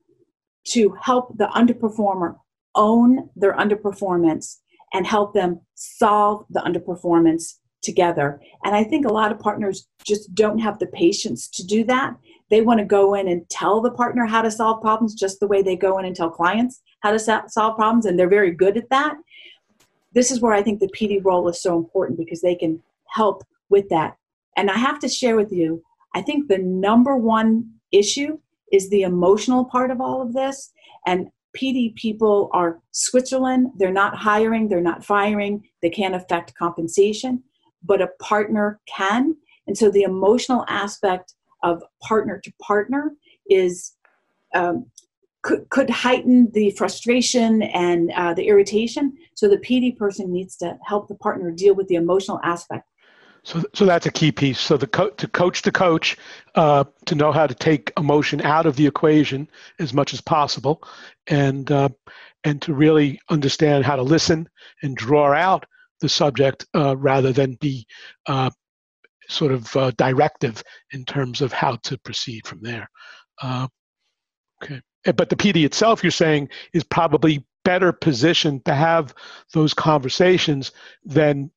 to 0.68 0.96
help 1.00 1.36
the 1.36 1.46
underperformer 1.54 2.36
own 2.74 3.28
their 3.36 3.54
underperformance 3.54 4.58
and 4.92 5.06
help 5.06 5.34
them 5.34 5.60
solve 5.74 6.46
the 6.50 6.60
underperformance 6.60 7.58
together. 7.82 8.40
And 8.64 8.74
I 8.74 8.82
think 8.82 9.06
a 9.06 9.12
lot 9.12 9.30
of 9.30 9.38
partners 9.38 9.86
just 10.06 10.34
don't 10.34 10.58
have 10.58 10.78
the 10.78 10.86
patience 10.86 11.48
to 11.50 11.64
do 11.64 11.84
that. 11.84 12.16
They 12.54 12.60
want 12.60 12.78
to 12.78 12.84
go 12.84 13.14
in 13.14 13.26
and 13.26 13.50
tell 13.50 13.80
the 13.80 13.90
partner 13.90 14.26
how 14.26 14.40
to 14.40 14.48
solve 14.48 14.80
problems 14.80 15.16
just 15.16 15.40
the 15.40 15.48
way 15.48 15.60
they 15.60 15.74
go 15.74 15.98
in 15.98 16.04
and 16.04 16.14
tell 16.14 16.30
clients 16.30 16.82
how 17.00 17.10
to 17.10 17.18
solve 17.18 17.74
problems, 17.74 18.06
and 18.06 18.16
they're 18.16 18.28
very 18.28 18.52
good 18.52 18.76
at 18.76 18.88
that. 18.90 19.16
This 20.12 20.30
is 20.30 20.40
where 20.40 20.52
I 20.52 20.62
think 20.62 20.78
the 20.78 20.86
PD 20.96 21.20
role 21.24 21.48
is 21.48 21.60
so 21.60 21.76
important 21.76 22.16
because 22.16 22.42
they 22.42 22.54
can 22.54 22.80
help 23.08 23.42
with 23.70 23.88
that. 23.88 24.16
And 24.56 24.70
I 24.70 24.76
have 24.78 25.00
to 25.00 25.08
share 25.08 25.34
with 25.34 25.50
you, 25.50 25.82
I 26.14 26.22
think 26.22 26.46
the 26.46 26.58
number 26.58 27.16
one 27.16 27.72
issue 27.90 28.38
is 28.70 28.88
the 28.88 29.02
emotional 29.02 29.64
part 29.64 29.90
of 29.90 30.00
all 30.00 30.22
of 30.22 30.32
this. 30.32 30.70
And 31.08 31.30
PD 31.56 31.96
people 31.96 32.50
are 32.52 32.78
Switzerland. 32.92 33.72
They're 33.78 33.90
not 33.90 34.14
hiring, 34.14 34.68
they're 34.68 34.80
not 34.80 35.04
firing, 35.04 35.68
they 35.82 35.90
can't 35.90 36.14
affect 36.14 36.54
compensation, 36.54 37.42
but 37.82 38.00
a 38.00 38.12
partner 38.22 38.78
can. 38.86 39.34
And 39.66 39.76
so 39.76 39.90
the 39.90 40.02
emotional 40.02 40.64
aspect 40.68 41.34
of 41.64 41.82
partner 42.00 42.40
to 42.44 42.52
partner 42.62 43.12
is 43.50 43.96
um, 44.54 44.86
could, 45.42 45.68
could 45.70 45.90
heighten 45.90 46.50
the 46.52 46.70
frustration 46.70 47.62
and 47.62 48.12
uh, 48.12 48.32
the 48.32 48.46
irritation. 48.46 49.12
So 49.34 49.48
the 49.48 49.58
PD 49.58 49.96
person 49.96 50.32
needs 50.32 50.56
to 50.58 50.78
help 50.86 51.08
the 51.08 51.16
partner 51.16 51.50
deal 51.50 51.74
with 51.74 51.88
the 51.88 51.96
emotional 51.96 52.40
aspect 52.44 52.86
so, 53.44 53.62
so 53.74 53.84
that's 53.84 54.06
a 54.06 54.10
key 54.10 54.32
piece. 54.32 54.58
So 54.58 54.76
the 54.76 54.86
co- 54.86 55.10
to 55.10 55.28
coach 55.28 55.62
the 55.62 55.70
coach 55.70 56.16
uh, 56.54 56.84
to 57.04 57.14
know 57.14 57.30
how 57.30 57.46
to 57.46 57.54
take 57.54 57.92
emotion 57.98 58.40
out 58.40 58.64
of 58.64 58.76
the 58.76 58.86
equation 58.86 59.48
as 59.78 59.92
much 59.92 60.14
as 60.14 60.20
possible, 60.20 60.82
and 61.26 61.70
uh, 61.70 61.90
and 62.42 62.60
to 62.62 62.74
really 62.74 63.20
understand 63.28 63.84
how 63.84 63.96
to 63.96 64.02
listen 64.02 64.48
and 64.82 64.96
draw 64.96 65.34
out 65.34 65.66
the 66.00 66.08
subject 66.08 66.66
uh, 66.74 66.96
rather 66.96 67.32
than 67.32 67.56
be 67.60 67.86
uh, 68.26 68.50
sort 69.28 69.52
of 69.52 69.76
uh, 69.76 69.90
directive 69.96 70.62
in 70.92 71.04
terms 71.04 71.40
of 71.40 71.52
how 71.52 71.76
to 71.76 71.98
proceed 71.98 72.46
from 72.46 72.60
there. 72.62 72.88
Uh, 73.42 73.66
okay, 74.62 74.80
but 75.16 75.28
the 75.28 75.36
PD 75.36 75.64
itself, 75.64 76.02
you're 76.02 76.10
saying, 76.10 76.48
is 76.72 76.84
probably 76.84 77.44
better 77.64 77.92
positioned 77.92 78.64
to 78.64 78.74
have 78.74 79.14
those 79.52 79.74
conversations 79.74 80.72
than 81.04 81.50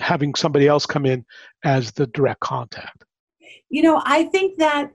having 0.00 0.34
somebody 0.34 0.66
else 0.66 0.86
come 0.86 1.06
in 1.06 1.24
as 1.64 1.92
the 1.92 2.06
direct 2.08 2.40
contact? 2.40 3.04
You 3.68 3.82
know, 3.82 4.02
I 4.04 4.24
think 4.24 4.58
that 4.58 4.90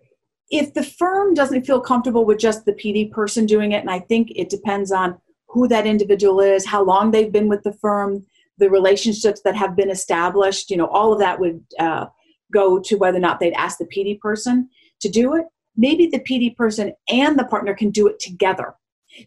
if 0.49 0.73
the 0.73 0.83
firm 0.83 1.33
doesn't 1.33 1.65
feel 1.65 1.79
comfortable 1.79 2.25
with 2.25 2.39
just 2.39 2.65
the 2.65 2.73
PD 2.73 3.11
person 3.11 3.45
doing 3.45 3.71
it, 3.71 3.79
and 3.79 3.89
I 3.89 3.99
think 3.99 4.31
it 4.35 4.49
depends 4.49 4.91
on 4.91 5.17
who 5.47 5.67
that 5.67 5.85
individual 5.85 6.39
is, 6.39 6.65
how 6.65 6.83
long 6.83 7.11
they've 7.11 7.31
been 7.31 7.47
with 7.47 7.63
the 7.63 7.73
firm, 7.73 8.25
the 8.57 8.69
relationships 8.69 9.41
that 9.43 9.55
have 9.55 9.75
been 9.75 9.89
established, 9.89 10.69
you 10.69 10.77
know, 10.77 10.87
all 10.87 11.13
of 11.13 11.19
that 11.19 11.39
would 11.39 11.63
uh, 11.79 12.05
go 12.53 12.79
to 12.79 12.95
whether 12.95 13.17
or 13.17 13.21
not 13.21 13.39
they'd 13.39 13.53
ask 13.53 13.77
the 13.77 13.85
PD 13.85 14.19
person 14.19 14.69
to 15.01 15.09
do 15.09 15.35
it. 15.35 15.45
Maybe 15.75 16.07
the 16.07 16.19
PD 16.19 16.55
person 16.55 16.93
and 17.09 17.37
the 17.37 17.45
partner 17.45 17.73
can 17.73 17.91
do 17.91 18.07
it 18.07 18.19
together 18.19 18.75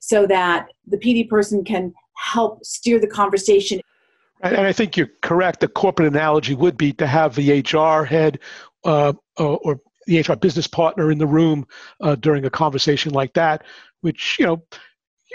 so 0.00 0.26
that 0.26 0.68
the 0.86 0.96
PD 0.96 1.28
person 1.28 1.64
can 1.64 1.92
help 2.16 2.64
steer 2.64 2.98
the 2.98 3.06
conversation 3.06 3.80
and 4.40 4.56
I 4.56 4.72
think 4.72 4.96
you're 4.96 5.10
correct. 5.22 5.60
The 5.60 5.68
corporate 5.68 6.08
analogy 6.08 6.54
would 6.54 6.76
be 6.76 6.92
to 6.94 7.06
have 7.06 7.34
the 7.34 7.60
HR 7.60 8.04
head 8.04 8.38
uh, 8.84 9.12
or 9.36 9.80
the 10.06 10.20
HR 10.20 10.36
business 10.36 10.66
partner 10.66 11.10
in 11.10 11.18
the 11.18 11.26
room 11.26 11.66
uh, 12.00 12.14
during 12.14 12.44
a 12.44 12.50
conversation 12.50 13.12
like 13.12 13.34
that, 13.34 13.64
which 14.00 14.36
you 14.38 14.46
know 14.46 14.62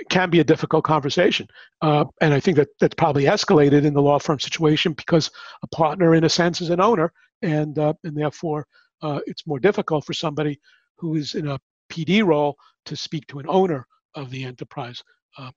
can 0.10 0.30
be 0.30 0.40
a 0.40 0.44
difficult 0.44 0.84
conversation. 0.84 1.48
Uh, 1.82 2.06
and 2.22 2.34
I 2.34 2.40
think 2.40 2.58
that 2.58 2.70
that's 2.80 2.96
probably 2.96 3.26
escalated 3.26 3.86
in 3.86 3.94
the 3.94 4.02
law 4.02 4.20
firm 4.20 4.40
situation 4.40 4.94
because 4.94 5.30
a 5.62 5.68
partner, 5.68 6.16
in 6.16 6.24
a 6.24 6.30
sense, 6.30 6.62
is 6.62 6.70
an 6.70 6.82
owner, 6.82 7.14
and 7.42 7.78
uh, 7.78 7.94
and 8.04 8.18
therefore 8.18 8.68
uh, 9.02 9.20
it's 9.26 9.46
more 9.46 9.60
difficult 9.60 10.06
for 10.06 10.14
somebody 10.14 10.60
who 10.98 11.16
is 11.16 11.36
in 11.36 11.48
a 11.48 11.60
PD 11.92 12.26
role 12.26 12.58
to 12.86 12.96
speak 12.96 13.28
to 13.28 13.40
an 13.40 13.46
owner 13.48 13.88
of 14.16 14.30
the 14.30 14.44
enterprise, 14.44 15.04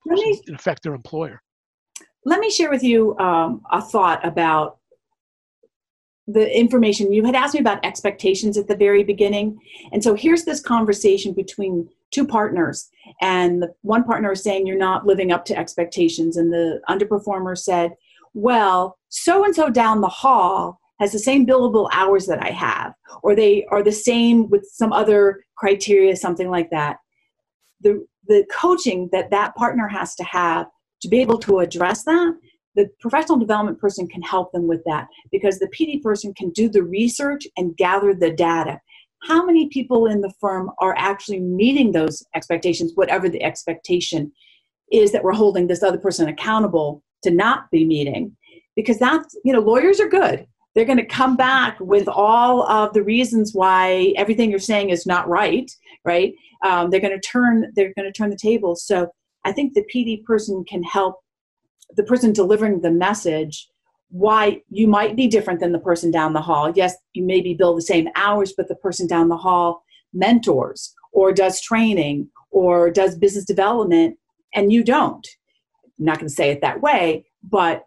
who's 0.04 0.40
in 0.46 0.54
effect 0.54 0.82
their 0.82 0.94
employer 0.94 1.42
let 2.26 2.40
me 2.40 2.50
share 2.50 2.70
with 2.70 2.82
you 2.82 3.16
um, 3.18 3.62
a 3.70 3.80
thought 3.80 4.22
about 4.26 4.78
the 6.26 6.58
information 6.58 7.12
you 7.12 7.24
had 7.24 7.36
asked 7.36 7.54
me 7.54 7.60
about 7.60 7.82
expectations 7.84 8.58
at 8.58 8.66
the 8.66 8.74
very 8.76 9.04
beginning 9.04 9.58
and 9.92 10.02
so 10.02 10.14
here's 10.14 10.44
this 10.44 10.60
conversation 10.60 11.32
between 11.32 11.88
two 12.12 12.26
partners 12.26 12.88
and 13.20 13.62
the 13.62 13.72
one 13.82 14.04
partner 14.04 14.32
is 14.32 14.42
saying 14.42 14.66
you're 14.66 14.78
not 14.78 15.06
living 15.06 15.32
up 15.32 15.44
to 15.44 15.56
expectations 15.56 16.36
and 16.36 16.52
the 16.52 16.80
underperformer 16.88 17.56
said 17.56 17.92
well 18.34 18.98
so 19.08 19.44
and 19.44 19.54
so 19.54 19.68
down 19.70 20.00
the 20.00 20.08
hall 20.08 20.78
has 21.00 21.12
the 21.12 21.18
same 21.18 21.46
billable 21.46 21.88
hours 21.92 22.26
that 22.26 22.42
i 22.42 22.50
have 22.50 22.92
or 23.22 23.34
they 23.34 23.64
are 23.70 23.82
the 23.82 23.92
same 23.92 24.48
with 24.50 24.64
some 24.72 24.92
other 24.92 25.44
criteria 25.56 26.14
something 26.14 26.48
like 26.48 26.70
that 26.70 26.96
the 27.80 28.06
the 28.28 28.44
coaching 28.52 29.08
that 29.12 29.30
that 29.30 29.54
partner 29.54 29.88
has 29.88 30.14
to 30.14 30.24
have 30.24 30.66
to 31.02 31.08
be 31.08 31.20
able 31.20 31.38
to 31.38 31.58
address 31.58 32.04
that, 32.04 32.34
the 32.74 32.88
professional 33.00 33.38
development 33.38 33.78
person 33.78 34.06
can 34.06 34.22
help 34.22 34.52
them 34.52 34.66
with 34.66 34.82
that 34.84 35.06
because 35.32 35.58
the 35.58 35.68
PD 35.68 36.02
person 36.02 36.34
can 36.34 36.50
do 36.50 36.68
the 36.68 36.82
research 36.82 37.46
and 37.56 37.76
gather 37.76 38.14
the 38.14 38.30
data. 38.30 38.80
How 39.26 39.44
many 39.44 39.68
people 39.68 40.06
in 40.06 40.20
the 40.20 40.32
firm 40.40 40.70
are 40.78 40.94
actually 40.96 41.40
meeting 41.40 41.90
those 41.90 42.22
expectations, 42.34 42.92
whatever 42.94 43.28
the 43.28 43.42
expectation 43.42 44.30
is 44.92 45.10
that 45.10 45.24
we're 45.24 45.32
holding 45.32 45.66
this 45.66 45.82
other 45.82 45.98
person 45.98 46.28
accountable 46.28 47.02
to 47.22 47.30
not 47.30 47.68
be 47.72 47.84
meeting? 47.84 48.36
Because 48.76 48.98
that's, 48.98 49.34
you 49.44 49.52
know, 49.52 49.60
lawyers 49.60 49.98
are 49.98 50.08
good. 50.08 50.46
They're 50.74 50.84
going 50.84 50.98
to 50.98 51.06
come 51.06 51.36
back 51.36 51.78
with 51.80 52.06
all 52.06 52.70
of 52.70 52.92
the 52.92 53.02
reasons 53.02 53.52
why 53.52 54.12
everything 54.16 54.50
you're 54.50 54.60
saying 54.60 54.90
is 54.90 55.06
not 55.06 55.28
right, 55.28 55.70
right? 56.04 56.32
Um, 56.64 56.90
they're 56.90 57.00
going 57.00 57.18
to 57.18 57.28
turn, 57.28 57.72
they're 57.74 57.94
going 57.96 58.06
to 58.06 58.12
turn 58.12 58.30
the 58.30 58.36
table. 58.36 58.76
So 58.76 59.08
I 59.44 59.52
think 59.52 59.74
the 59.74 59.86
PD 59.92 60.22
person 60.24 60.64
can 60.68 60.82
help 60.84 61.16
the 61.96 62.04
person 62.04 62.32
delivering 62.32 62.80
the 62.80 62.90
message 62.90 63.68
why 64.10 64.60
you 64.70 64.86
might 64.86 65.16
be 65.16 65.26
different 65.26 65.60
than 65.60 65.72
the 65.72 65.78
person 65.78 66.10
down 66.10 66.32
the 66.32 66.40
hall. 66.40 66.72
Yes, 66.74 66.94
you 67.12 67.24
maybe 67.24 67.54
bill 67.54 67.74
the 67.74 67.82
same 67.82 68.08
hours, 68.16 68.52
but 68.56 68.68
the 68.68 68.76
person 68.76 69.06
down 69.06 69.28
the 69.28 69.36
hall 69.36 69.82
mentors 70.12 70.94
or 71.12 71.32
does 71.32 71.60
training 71.60 72.28
or 72.50 72.90
does 72.90 73.18
business 73.18 73.44
development 73.44 74.16
and 74.54 74.72
you 74.72 74.82
don't. 74.82 75.26
I'm 75.98 76.04
not 76.04 76.18
going 76.18 76.28
to 76.28 76.34
say 76.34 76.50
it 76.50 76.60
that 76.60 76.80
way, 76.80 77.26
but 77.42 77.86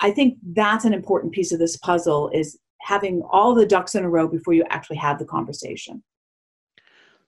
I 0.00 0.10
think 0.10 0.38
that's 0.52 0.84
an 0.84 0.94
important 0.94 1.32
piece 1.32 1.52
of 1.52 1.58
this 1.58 1.76
puzzle 1.76 2.30
is 2.30 2.58
having 2.80 3.22
all 3.30 3.54
the 3.54 3.66
ducks 3.66 3.94
in 3.94 4.04
a 4.04 4.10
row 4.10 4.26
before 4.26 4.54
you 4.54 4.64
actually 4.68 4.96
have 4.96 5.18
the 5.18 5.24
conversation. 5.24 6.02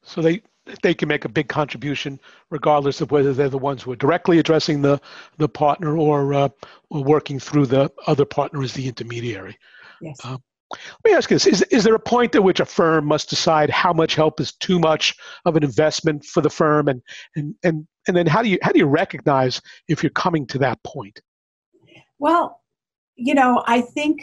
So 0.02 0.20
they 0.20 0.42
they 0.82 0.94
can 0.94 1.08
make 1.08 1.24
a 1.24 1.28
big 1.28 1.48
contribution 1.48 2.18
regardless 2.50 3.00
of 3.00 3.10
whether 3.10 3.32
they're 3.32 3.48
the 3.48 3.58
ones 3.58 3.82
who 3.82 3.92
are 3.92 3.96
directly 3.96 4.38
addressing 4.38 4.82
the 4.82 5.00
the 5.38 5.48
partner 5.48 5.96
or 5.96 6.34
uh, 6.34 6.48
or 6.90 7.04
working 7.04 7.38
through 7.38 7.66
the 7.66 7.90
other 8.06 8.24
partner 8.24 8.62
as 8.62 8.72
the 8.72 8.88
intermediary. 8.88 9.56
Yes. 10.00 10.18
Uh, 10.24 10.38
let 10.72 11.10
me 11.12 11.16
ask 11.16 11.30
you 11.30 11.36
this: 11.36 11.46
is, 11.46 11.62
is 11.62 11.84
there 11.84 11.94
a 11.94 12.00
point 12.00 12.34
at 12.34 12.42
which 12.42 12.60
a 12.60 12.64
firm 12.64 13.06
must 13.06 13.30
decide 13.30 13.70
how 13.70 13.92
much 13.92 14.14
help 14.14 14.40
is 14.40 14.52
too 14.52 14.78
much 14.78 15.14
of 15.44 15.56
an 15.56 15.62
investment 15.62 16.24
for 16.24 16.40
the 16.40 16.50
firm, 16.50 16.88
and 16.88 17.02
and 17.36 17.54
and 17.62 17.86
and 18.08 18.16
then 18.16 18.26
how 18.26 18.42
do 18.42 18.48
you 18.48 18.58
how 18.62 18.72
do 18.72 18.78
you 18.78 18.86
recognize 18.86 19.60
if 19.88 20.02
you're 20.02 20.10
coming 20.10 20.46
to 20.48 20.58
that 20.58 20.82
point? 20.82 21.20
Well, 22.18 22.60
you 23.16 23.34
know, 23.34 23.62
I 23.66 23.82
think 23.82 24.22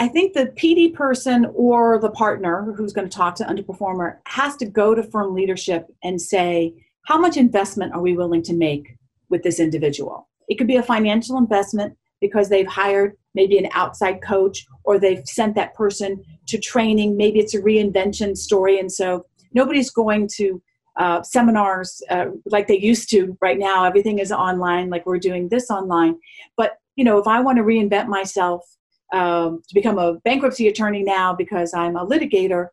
I 0.00 0.06
think 0.06 0.32
the 0.32 0.46
PD 0.46 0.94
person 0.94 1.46
or 1.54 1.98
the 1.98 2.10
partner 2.10 2.72
who's 2.76 2.92
going 2.92 3.08
to 3.08 3.16
talk 3.16 3.34
to 3.36 3.44
underperformer 3.44 4.18
has 4.26 4.56
to 4.56 4.66
go 4.66 4.94
to 4.94 5.02
firm 5.02 5.34
leadership 5.34 5.86
and 6.04 6.20
say, 6.20 6.72
how 7.06 7.18
much 7.18 7.36
investment 7.36 7.92
are 7.94 8.00
we 8.00 8.16
willing 8.16 8.42
to 8.42 8.54
make 8.54 8.96
with 9.28 9.42
this 9.42 9.58
individual? 9.58 10.28
It 10.48 10.56
could 10.56 10.68
be 10.68 10.76
a 10.76 10.82
financial 10.82 11.36
investment 11.36 11.96
because 12.20 12.48
they've 12.48 12.66
hired 12.66 13.16
maybe 13.34 13.58
an 13.58 13.68
outside 13.72 14.22
coach 14.22 14.66
or 14.84 14.98
they've 14.98 15.26
sent 15.26 15.56
that 15.56 15.74
person 15.74 16.22
to 16.46 16.58
training. 16.58 17.16
Maybe 17.16 17.40
it's 17.40 17.54
a 17.54 17.60
reinvention 17.60 18.36
story. 18.36 18.78
And 18.78 18.90
so 18.90 19.26
nobody's 19.52 19.90
going 19.90 20.28
to 20.36 20.62
uh, 20.96 21.22
seminars 21.22 22.02
uh, 22.10 22.26
like 22.46 22.66
they 22.66 22.78
used 22.78 23.08
to 23.08 23.36
right 23.40 23.58
now 23.58 23.84
everything 23.84 24.18
is 24.18 24.32
online 24.32 24.90
like 24.90 25.06
we're 25.06 25.16
doing 25.16 25.48
this 25.48 25.70
online 25.70 26.16
but 26.56 26.72
you 26.96 27.04
know 27.04 27.18
if 27.18 27.26
i 27.28 27.38
want 27.38 27.56
to 27.56 27.62
reinvent 27.62 28.08
myself 28.08 28.77
um, 29.12 29.62
to 29.68 29.74
become 29.74 29.98
a 29.98 30.14
bankruptcy 30.24 30.68
attorney 30.68 31.02
now 31.02 31.34
because 31.34 31.72
i'm 31.74 31.96
a 31.96 32.06
litigator 32.06 32.68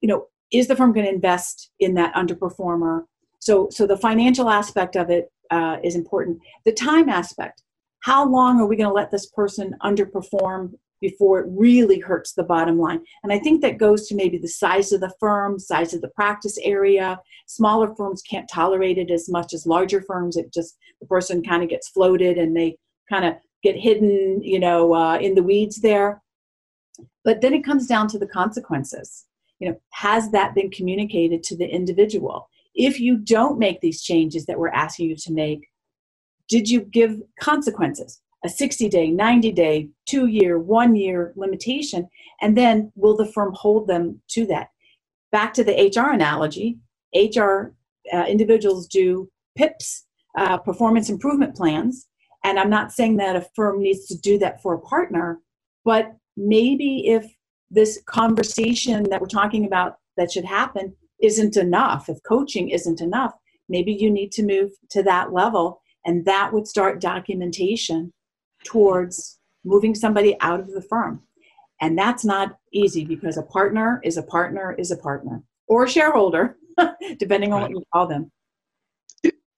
you 0.00 0.08
know 0.08 0.26
is 0.52 0.66
the 0.66 0.76
firm 0.76 0.92
going 0.92 1.06
to 1.06 1.12
invest 1.12 1.70
in 1.80 1.94
that 1.94 2.14
underperformer 2.14 3.02
so 3.38 3.68
so 3.70 3.86
the 3.86 3.96
financial 3.96 4.48
aspect 4.48 4.96
of 4.96 5.10
it 5.10 5.30
uh, 5.50 5.76
is 5.82 5.96
important 5.96 6.38
the 6.64 6.72
time 6.72 7.08
aspect 7.08 7.62
how 8.00 8.28
long 8.28 8.60
are 8.60 8.66
we 8.66 8.76
going 8.76 8.88
to 8.88 8.94
let 8.94 9.10
this 9.10 9.26
person 9.26 9.74
underperform 9.82 10.72
before 11.02 11.40
it 11.40 11.46
really 11.50 11.98
hurts 11.98 12.32
the 12.32 12.44
bottom 12.44 12.78
line. 12.78 13.00
And 13.22 13.32
I 13.32 13.38
think 13.38 13.60
that 13.60 13.76
goes 13.76 14.06
to 14.06 14.14
maybe 14.14 14.38
the 14.38 14.48
size 14.48 14.92
of 14.92 15.00
the 15.02 15.12
firm, 15.20 15.58
size 15.58 15.92
of 15.92 16.00
the 16.00 16.08
practice 16.10 16.56
area. 16.62 17.20
Smaller 17.46 17.94
firms 17.94 18.22
can't 18.22 18.48
tolerate 18.48 18.96
it 18.96 19.10
as 19.10 19.28
much 19.28 19.52
as 19.52 19.66
larger 19.66 20.00
firms. 20.00 20.36
It 20.36 20.54
just, 20.54 20.78
the 21.00 21.06
person 21.06 21.42
kind 21.42 21.62
of 21.62 21.68
gets 21.68 21.88
floated 21.88 22.38
and 22.38 22.56
they 22.56 22.78
kind 23.10 23.26
of 23.26 23.34
get 23.62 23.76
hidden, 23.76 24.42
you 24.42 24.58
know, 24.58 24.94
uh, 24.94 25.18
in 25.18 25.34
the 25.34 25.42
weeds 25.42 25.80
there. 25.80 26.22
But 27.24 27.40
then 27.40 27.54
it 27.54 27.64
comes 27.64 27.86
down 27.86 28.08
to 28.08 28.18
the 28.18 28.26
consequences. 28.26 29.26
You 29.58 29.70
know, 29.70 29.80
has 29.92 30.30
that 30.32 30.54
been 30.54 30.70
communicated 30.70 31.42
to 31.44 31.56
the 31.56 31.66
individual? 31.66 32.48
If 32.74 32.98
you 32.98 33.18
don't 33.18 33.58
make 33.58 33.80
these 33.80 34.02
changes 34.02 34.46
that 34.46 34.58
we're 34.58 34.68
asking 34.68 35.10
you 35.10 35.16
to 35.16 35.32
make, 35.32 35.68
did 36.48 36.68
you 36.68 36.80
give 36.80 37.20
consequences? 37.40 38.20
a 38.44 38.48
60 38.48 38.88
day, 38.88 39.10
90 39.10 39.52
day, 39.52 39.88
two 40.06 40.26
year, 40.26 40.58
one 40.58 40.96
year 40.96 41.32
limitation? 41.36 42.08
And 42.40 42.56
then 42.56 42.92
will 42.96 43.16
the 43.16 43.30
firm 43.30 43.54
hold 43.54 43.86
them 43.86 44.20
to 44.30 44.46
that? 44.46 44.68
Back 45.30 45.54
to 45.54 45.64
the 45.64 45.92
HR 45.94 46.12
analogy, 46.12 46.78
HR 47.14 47.74
uh, 48.12 48.24
individuals 48.28 48.86
do 48.86 49.30
PIPs, 49.56 50.06
uh, 50.36 50.58
performance 50.58 51.08
improvement 51.08 51.54
plans. 51.54 52.08
And 52.44 52.58
I'm 52.58 52.70
not 52.70 52.92
saying 52.92 53.16
that 53.18 53.36
a 53.36 53.46
firm 53.54 53.80
needs 53.80 54.06
to 54.06 54.18
do 54.18 54.38
that 54.38 54.62
for 54.62 54.74
a 54.74 54.80
partner, 54.80 55.38
but 55.84 56.16
maybe 56.36 57.08
if 57.08 57.32
this 57.70 58.00
conversation 58.06 59.04
that 59.10 59.20
we're 59.20 59.26
talking 59.26 59.64
about 59.64 59.96
that 60.16 60.32
should 60.32 60.44
happen 60.44 60.94
isn't 61.22 61.56
enough, 61.56 62.08
if 62.08 62.18
coaching 62.24 62.68
isn't 62.70 63.00
enough, 63.00 63.32
maybe 63.68 63.92
you 63.92 64.10
need 64.10 64.32
to 64.32 64.42
move 64.42 64.70
to 64.90 65.02
that 65.02 65.32
level 65.32 65.80
and 66.04 66.24
that 66.24 66.52
would 66.52 66.66
start 66.66 67.00
documentation 67.00 68.12
towards 68.64 69.38
moving 69.64 69.94
somebody 69.94 70.36
out 70.40 70.60
of 70.60 70.68
the 70.72 70.82
firm. 70.82 71.22
And 71.80 71.98
that's 71.98 72.24
not 72.24 72.58
easy 72.72 73.04
because 73.04 73.36
a 73.36 73.42
partner 73.42 74.00
is 74.04 74.16
a 74.16 74.22
partner 74.22 74.74
is 74.78 74.90
a 74.90 74.96
partner 74.96 75.42
or 75.66 75.84
a 75.84 75.88
shareholder, 75.88 76.56
depending 77.18 77.52
on 77.52 77.62
right. 77.62 77.70
what 77.70 77.78
you 77.78 77.84
call 77.92 78.06
them. 78.06 78.30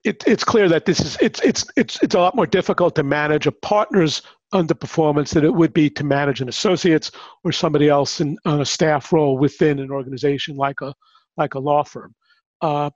It, 0.05 0.23
it, 0.23 0.25
it's 0.27 0.45
clear 0.45 0.69
that 0.69 0.85
this 0.85 1.01
is 1.01 1.17
it's 1.21 1.41
it's 1.41 1.65
it's 1.77 2.03
it's 2.03 2.15
a 2.15 2.21
lot 2.21 2.35
more 2.35 2.47
difficult 2.47 2.95
to 2.97 3.03
manage 3.03 3.47
a 3.47 3.53
partner's 3.53 4.23
underperformance 4.53 5.35
than 5.35 5.45
it 5.45 5.55
would 5.55 5.73
be 5.73 5.91
to 5.91 6.05
manage 6.05 6.41
an 6.41 6.49
associate's 6.49 7.11
or 7.43 7.53
somebody 7.53 7.89
else 7.89 8.21
in 8.21 8.39
on 8.45 8.61
a 8.61 8.65
staff 8.65 9.13
role 9.13 9.37
within 9.37 9.79
an 9.79 9.91
organization 9.91 10.57
like 10.57 10.81
a 10.81 10.95
like 11.37 11.55
a 11.55 11.59
law 11.59 11.83
firm. 11.83 12.15
Uh, 12.61 12.91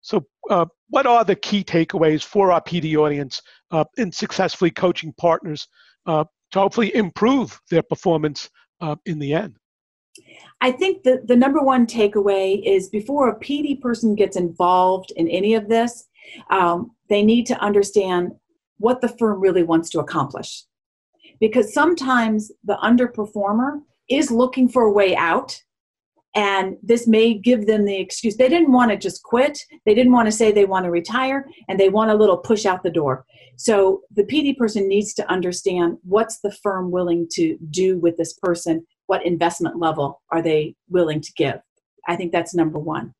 so, 0.00 0.24
uh, 0.50 0.66
what 0.90 1.06
are 1.06 1.24
the 1.24 1.34
key 1.34 1.64
takeaways 1.64 2.22
for 2.22 2.52
our 2.52 2.60
PD 2.60 2.96
audience 2.96 3.42
uh, 3.72 3.84
in 3.96 4.12
successfully 4.12 4.70
coaching 4.70 5.12
partners 5.18 5.66
uh, 6.06 6.24
to 6.52 6.58
hopefully 6.60 6.94
improve 6.94 7.60
their 7.70 7.82
performance 7.82 8.48
uh, 8.80 8.94
in 9.06 9.18
the 9.18 9.34
end? 9.34 9.56
I 10.60 10.70
think 10.72 11.02
the, 11.02 11.22
the 11.24 11.36
number 11.36 11.60
one 11.60 11.86
takeaway 11.86 12.62
is 12.64 12.88
before 12.88 13.28
a 13.28 13.38
PD 13.40 13.80
person 13.80 14.14
gets 14.14 14.36
involved 14.36 15.12
in 15.16 15.28
any 15.28 15.54
of 15.54 15.68
this, 15.68 16.06
um, 16.50 16.92
they 17.08 17.22
need 17.22 17.46
to 17.46 17.60
understand 17.60 18.32
what 18.78 19.00
the 19.00 19.08
firm 19.08 19.40
really 19.40 19.62
wants 19.62 19.90
to 19.90 20.00
accomplish. 20.00 20.64
Because 21.40 21.72
sometimes 21.72 22.50
the 22.64 22.76
underperformer 22.82 23.80
is 24.08 24.30
looking 24.30 24.68
for 24.68 24.82
a 24.82 24.92
way 24.92 25.14
out 25.16 25.60
and 26.36 26.76
this 26.82 27.06
may 27.06 27.32
give 27.32 27.66
them 27.66 27.86
the 27.86 27.96
excuse. 27.96 28.36
They 28.36 28.50
didn't 28.50 28.70
want 28.70 28.90
to 28.90 28.96
just 28.98 29.22
quit. 29.22 29.58
They 29.86 29.94
didn't 29.94 30.12
want 30.12 30.26
to 30.26 30.32
say 30.32 30.52
they 30.52 30.66
want 30.66 30.84
to 30.84 30.90
retire 30.90 31.46
and 31.68 31.80
they 31.80 31.88
want 31.88 32.10
a 32.10 32.14
little 32.14 32.36
push 32.36 32.66
out 32.66 32.82
the 32.82 32.90
door. 32.90 33.24
So 33.56 34.02
the 34.14 34.22
pd 34.22 34.58
person 34.58 34.86
needs 34.86 35.14
to 35.14 35.30
understand 35.30 35.96
what's 36.02 36.40
the 36.40 36.52
firm 36.52 36.90
willing 36.90 37.26
to 37.32 37.56
do 37.70 37.98
with 37.98 38.18
this 38.18 38.34
person? 38.34 38.86
What 39.06 39.24
investment 39.24 39.78
level 39.78 40.20
are 40.30 40.42
they 40.42 40.74
willing 40.90 41.22
to 41.22 41.32
give? 41.32 41.58
I 42.06 42.16
think 42.16 42.32
that's 42.32 42.54
number 42.54 42.78
one. 42.78 43.14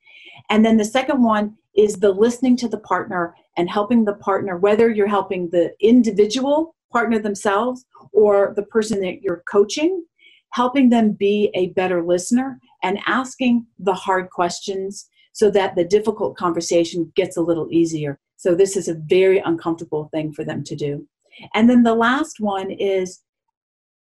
And 0.50 0.64
then 0.64 0.76
the 0.76 0.84
second 0.84 1.22
one 1.22 1.56
is 1.76 1.94
the 1.94 2.10
listening 2.10 2.56
to 2.56 2.68
the 2.68 2.78
partner 2.78 3.34
and 3.56 3.70
helping 3.70 4.04
the 4.04 4.14
partner 4.14 4.56
whether 4.56 4.90
you're 4.90 5.06
helping 5.06 5.48
the 5.50 5.72
individual 5.80 6.74
partner 6.92 7.18
themselves 7.18 7.84
or 8.12 8.52
the 8.56 8.62
person 8.64 9.00
that 9.00 9.22
you're 9.22 9.42
coaching 9.50 10.04
helping 10.52 10.88
them 10.88 11.12
be 11.12 11.50
a 11.54 11.68
better 11.68 12.02
listener 12.02 12.58
and 12.82 12.98
asking 13.06 13.66
the 13.78 13.92
hard 13.92 14.30
questions 14.30 15.08
so 15.32 15.50
that 15.50 15.76
the 15.76 15.84
difficult 15.84 16.34
conversation 16.34 17.12
gets 17.14 17.36
a 17.36 17.42
little 17.42 17.68
easier. 17.70 18.18
So, 18.38 18.54
this 18.54 18.74
is 18.74 18.88
a 18.88 18.94
very 18.94 19.38
uncomfortable 19.38 20.08
thing 20.12 20.32
for 20.32 20.44
them 20.44 20.64
to 20.64 20.74
do. 20.74 21.06
And 21.54 21.68
then 21.68 21.82
the 21.82 21.94
last 21.94 22.40
one 22.40 22.70
is 22.70 23.22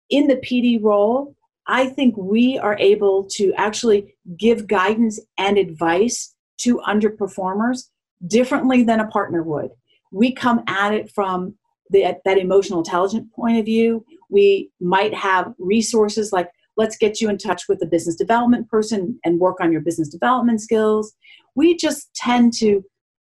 in 0.10 0.28
the 0.28 0.38
PD 0.38 0.82
role, 0.82 1.36
I 1.68 1.88
think 1.88 2.16
we 2.16 2.58
are 2.58 2.78
able 2.80 3.26
to 3.32 3.54
actually 3.56 4.16
give 4.38 4.68
guidance 4.68 5.20
and 5.38 5.58
advice 5.58 6.34
to 6.60 6.78
underperformers 6.88 7.90
differently 8.28 8.84
than 8.84 9.00
a 9.00 9.08
partner 9.08 9.44
would. 9.44 9.70
We 10.12 10.34
come 10.34 10.64
at 10.68 10.94
it 10.94 11.12
from 11.12 11.56
the, 11.90 12.16
that 12.26 12.38
emotional 12.38 12.80
intelligence 12.80 13.28
point 13.36 13.58
of 13.58 13.66
view. 13.66 14.06
We 14.30 14.72
might 14.80 15.14
have 15.14 15.54
resources 15.58 16.32
like 16.32 16.50
let's 16.78 16.98
get 16.98 17.20
you 17.20 17.30
in 17.30 17.38
touch 17.38 17.64
with 17.68 17.82
a 17.84 17.86
business 17.86 18.16
development 18.16 18.70
person 18.70 19.20
and 19.26 19.40
work 19.40 19.58
on 19.60 19.72
your 19.72 19.82
business 19.82 20.08
development 20.08 20.62
skills. 20.62 21.14
We 21.56 21.76
just 21.76 22.14
tend 22.16 22.54
to 22.54 22.84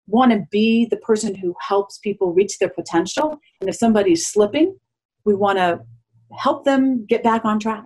want 0.06 0.32
to 0.32 0.44
be 0.50 0.86
the 0.86 0.98
person 0.98 1.34
who 1.34 1.54
helps 1.60 1.98
people 1.98 2.32
reach 2.32 2.58
their 2.58 2.68
potential. 2.68 3.38
And 3.60 3.68
if 3.68 3.76
somebody's 3.76 4.26
slipping, 4.26 4.76
we 5.24 5.34
want 5.34 5.58
to 5.58 5.80
help 6.38 6.64
them 6.64 7.06
get 7.06 7.22
back 7.22 7.44
on 7.44 7.58
track. 7.58 7.84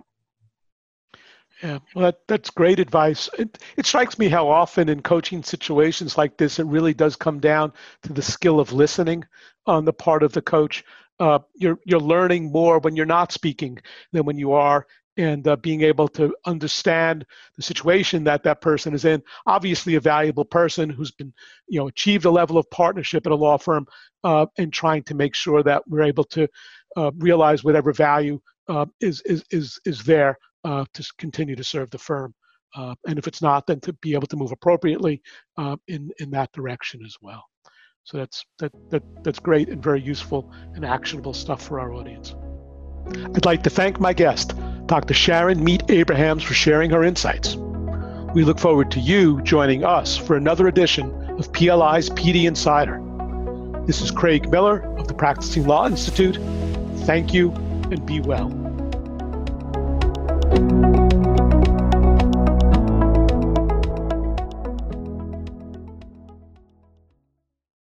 Yeah, 1.63 1.79
well, 1.95 2.05
that, 2.07 2.19
that's 2.27 2.49
great 2.49 2.79
advice. 2.79 3.29
It, 3.39 3.57
it 3.77 3.85
strikes 3.85 4.19
me 4.19 4.27
how 4.27 4.49
often 4.49 4.89
in 4.89 5.01
coaching 5.01 5.43
situations 5.43 6.17
like 6.17 6.37
this, 6.37 6.59
it 6.59 6.65
really 6.65 6.93
does 6.93 7.15
come 7.15 7.39
down 7.39 7.71
to 8.03 8.13
the 8.13 8.21
skill 8.21 8.59
of 8.59 8.73
listening 8.73 9.23
on 9.65 9.85
the 9.85 9.93
part 9.93 10.23
of 10.23 10.33
the 10.33 10.41
coach. 10.41 10.83
Uh, 11.19 11.39
you're 11.55 11.79
you're 11.85 12.01
learning 12.01 12.51
more 12.51 12.79
when 12.79 12.95
you're 12.97 13.05
not 13.05 13.31
speaking 13.31 13.79
than 14.11 14.25
when 14.25 14.37
you 14.37 14.51
are, 14.51 14.85
and 15.15 15.47
uh, 15.47 15.55
being 15.57 15.83
able 15.83 16.07
to 16.09 16.35
understand 16.45 17.25
the 17.55 17.61
situation 17.63 18.25
that 18.25 18.43
that 18.43 18.59
person 18.61 18.93
is 18.93 19.05
in. 19.05 19.21
Obviously, 19.45 19.95
a 19.95 20.01
valuable 20.01 20.43
person 20.45 20.89
who's 20.89 21.11
been, 21.11 21.31
you 21.69 21.79
know, 21.79 21.87
achieved 21.87 22.25
a 22.25 22.31
level 22.31 22.57
of 22.57 22.69
partnership 22.71 23.25
at 23.25 23.31
a 23.31 23.35
law 23.35 23.57
firm, 23.57 23.85
uh, 24.25 24.47
and 24.57 24.73
trying 24.73 25.03
to 25.03 25.15
make 25.15 25.33
sure 25.35 25.63
that 25.63 25.87
we're 25.87 26.01
able 26.03 26.25
to 26.25 26.47
uh, 26.97 27.11
realize 27.19 27.63
whatever 27.63 27.93
value 27.93 28.41
uh, 28.67 28.85
is 28.99 29.21
is 29.21 29.45
is 29.51 29.79
is 29.85 30.03
there 30.03 30.37
uh, 30.63 30.85
to 30.93 31.07
continue 31.17 31.55
to 31.55 31.63
serve 31.63 31.89
the 31.89 31.97
firm. 31.97 32.33
Uh, 32.75 32.95
and 33.07 33.19
if 33.19 33.27
it's 33.27 33.41
not, 33.41 33.67
then 33.67 33.79
to 33.79 33.93
be 33.93 34.13
able 34.13 34.27
to 34.27 34.35
move 34.35 34.51
appropriately 34.51 35.21
in 35.87 36.09
in 36.19 36.31
that 36.31 36.51
direction 36.53 37.01
as 37.05 37.15
well. 37.21 37.43
So 38.03 38.17
that's 38.17 38.43
that 38.59 38.71
that 38.89 39.03
that's 39.23 39.39
great 39.39 39.69
and 39.69 39.81
very 39.81 40.01
useful 40.01 40.51
and 40.75 40.83
actionable 40.83 41.33
stuff 41.33 41.61
for 41.61 41.79
our 41.79 41.93
audience. 41.93 42.35
I'd 43.35 43.45
like 43.45 43.63
to 43.63 43.69
thank 43.69 43.99
my 43.99 44.13
guest, 44.13 44.53
Dr. 44.87 45.13
Sharon 45.13 45.63
Meit 45.63 45.89
Abrahams, 45.89 46.43
for 46.43 46.53
sharing 46.53 46.89
her 46.91 47.03
insights. 47.03 47.55
We 48.33 48.43
look 48.43 48.59
forward 48.59 48.91
to 48.91 48.99
you 48.99 49.41
joining 49.41 49.83
us 49.83 50.17
for 50.17 50.35
another 50.35 50.67
edition 50.67 51.11
of 51.37 51.51
PLI's 51.53 52.09
PD 52.09 52.45
Insider. 52.45 53.01
This 53.85 54.01
is 54.01 54.11
Craig 54.11 54.49
Miller 54.49 54.81
of 54.97 55.07
the 55.07 55.13
Practicing 55.13 55.67
Law 55.67 55.85
Institute. 55.85 56.37
Thank 57.05 57.33
you 57.33 57.51
and 57.91 58.05
be 58.05 58.21
well. 58.21 58.72
Thank 60.55 60.97
you. 60.97 61.02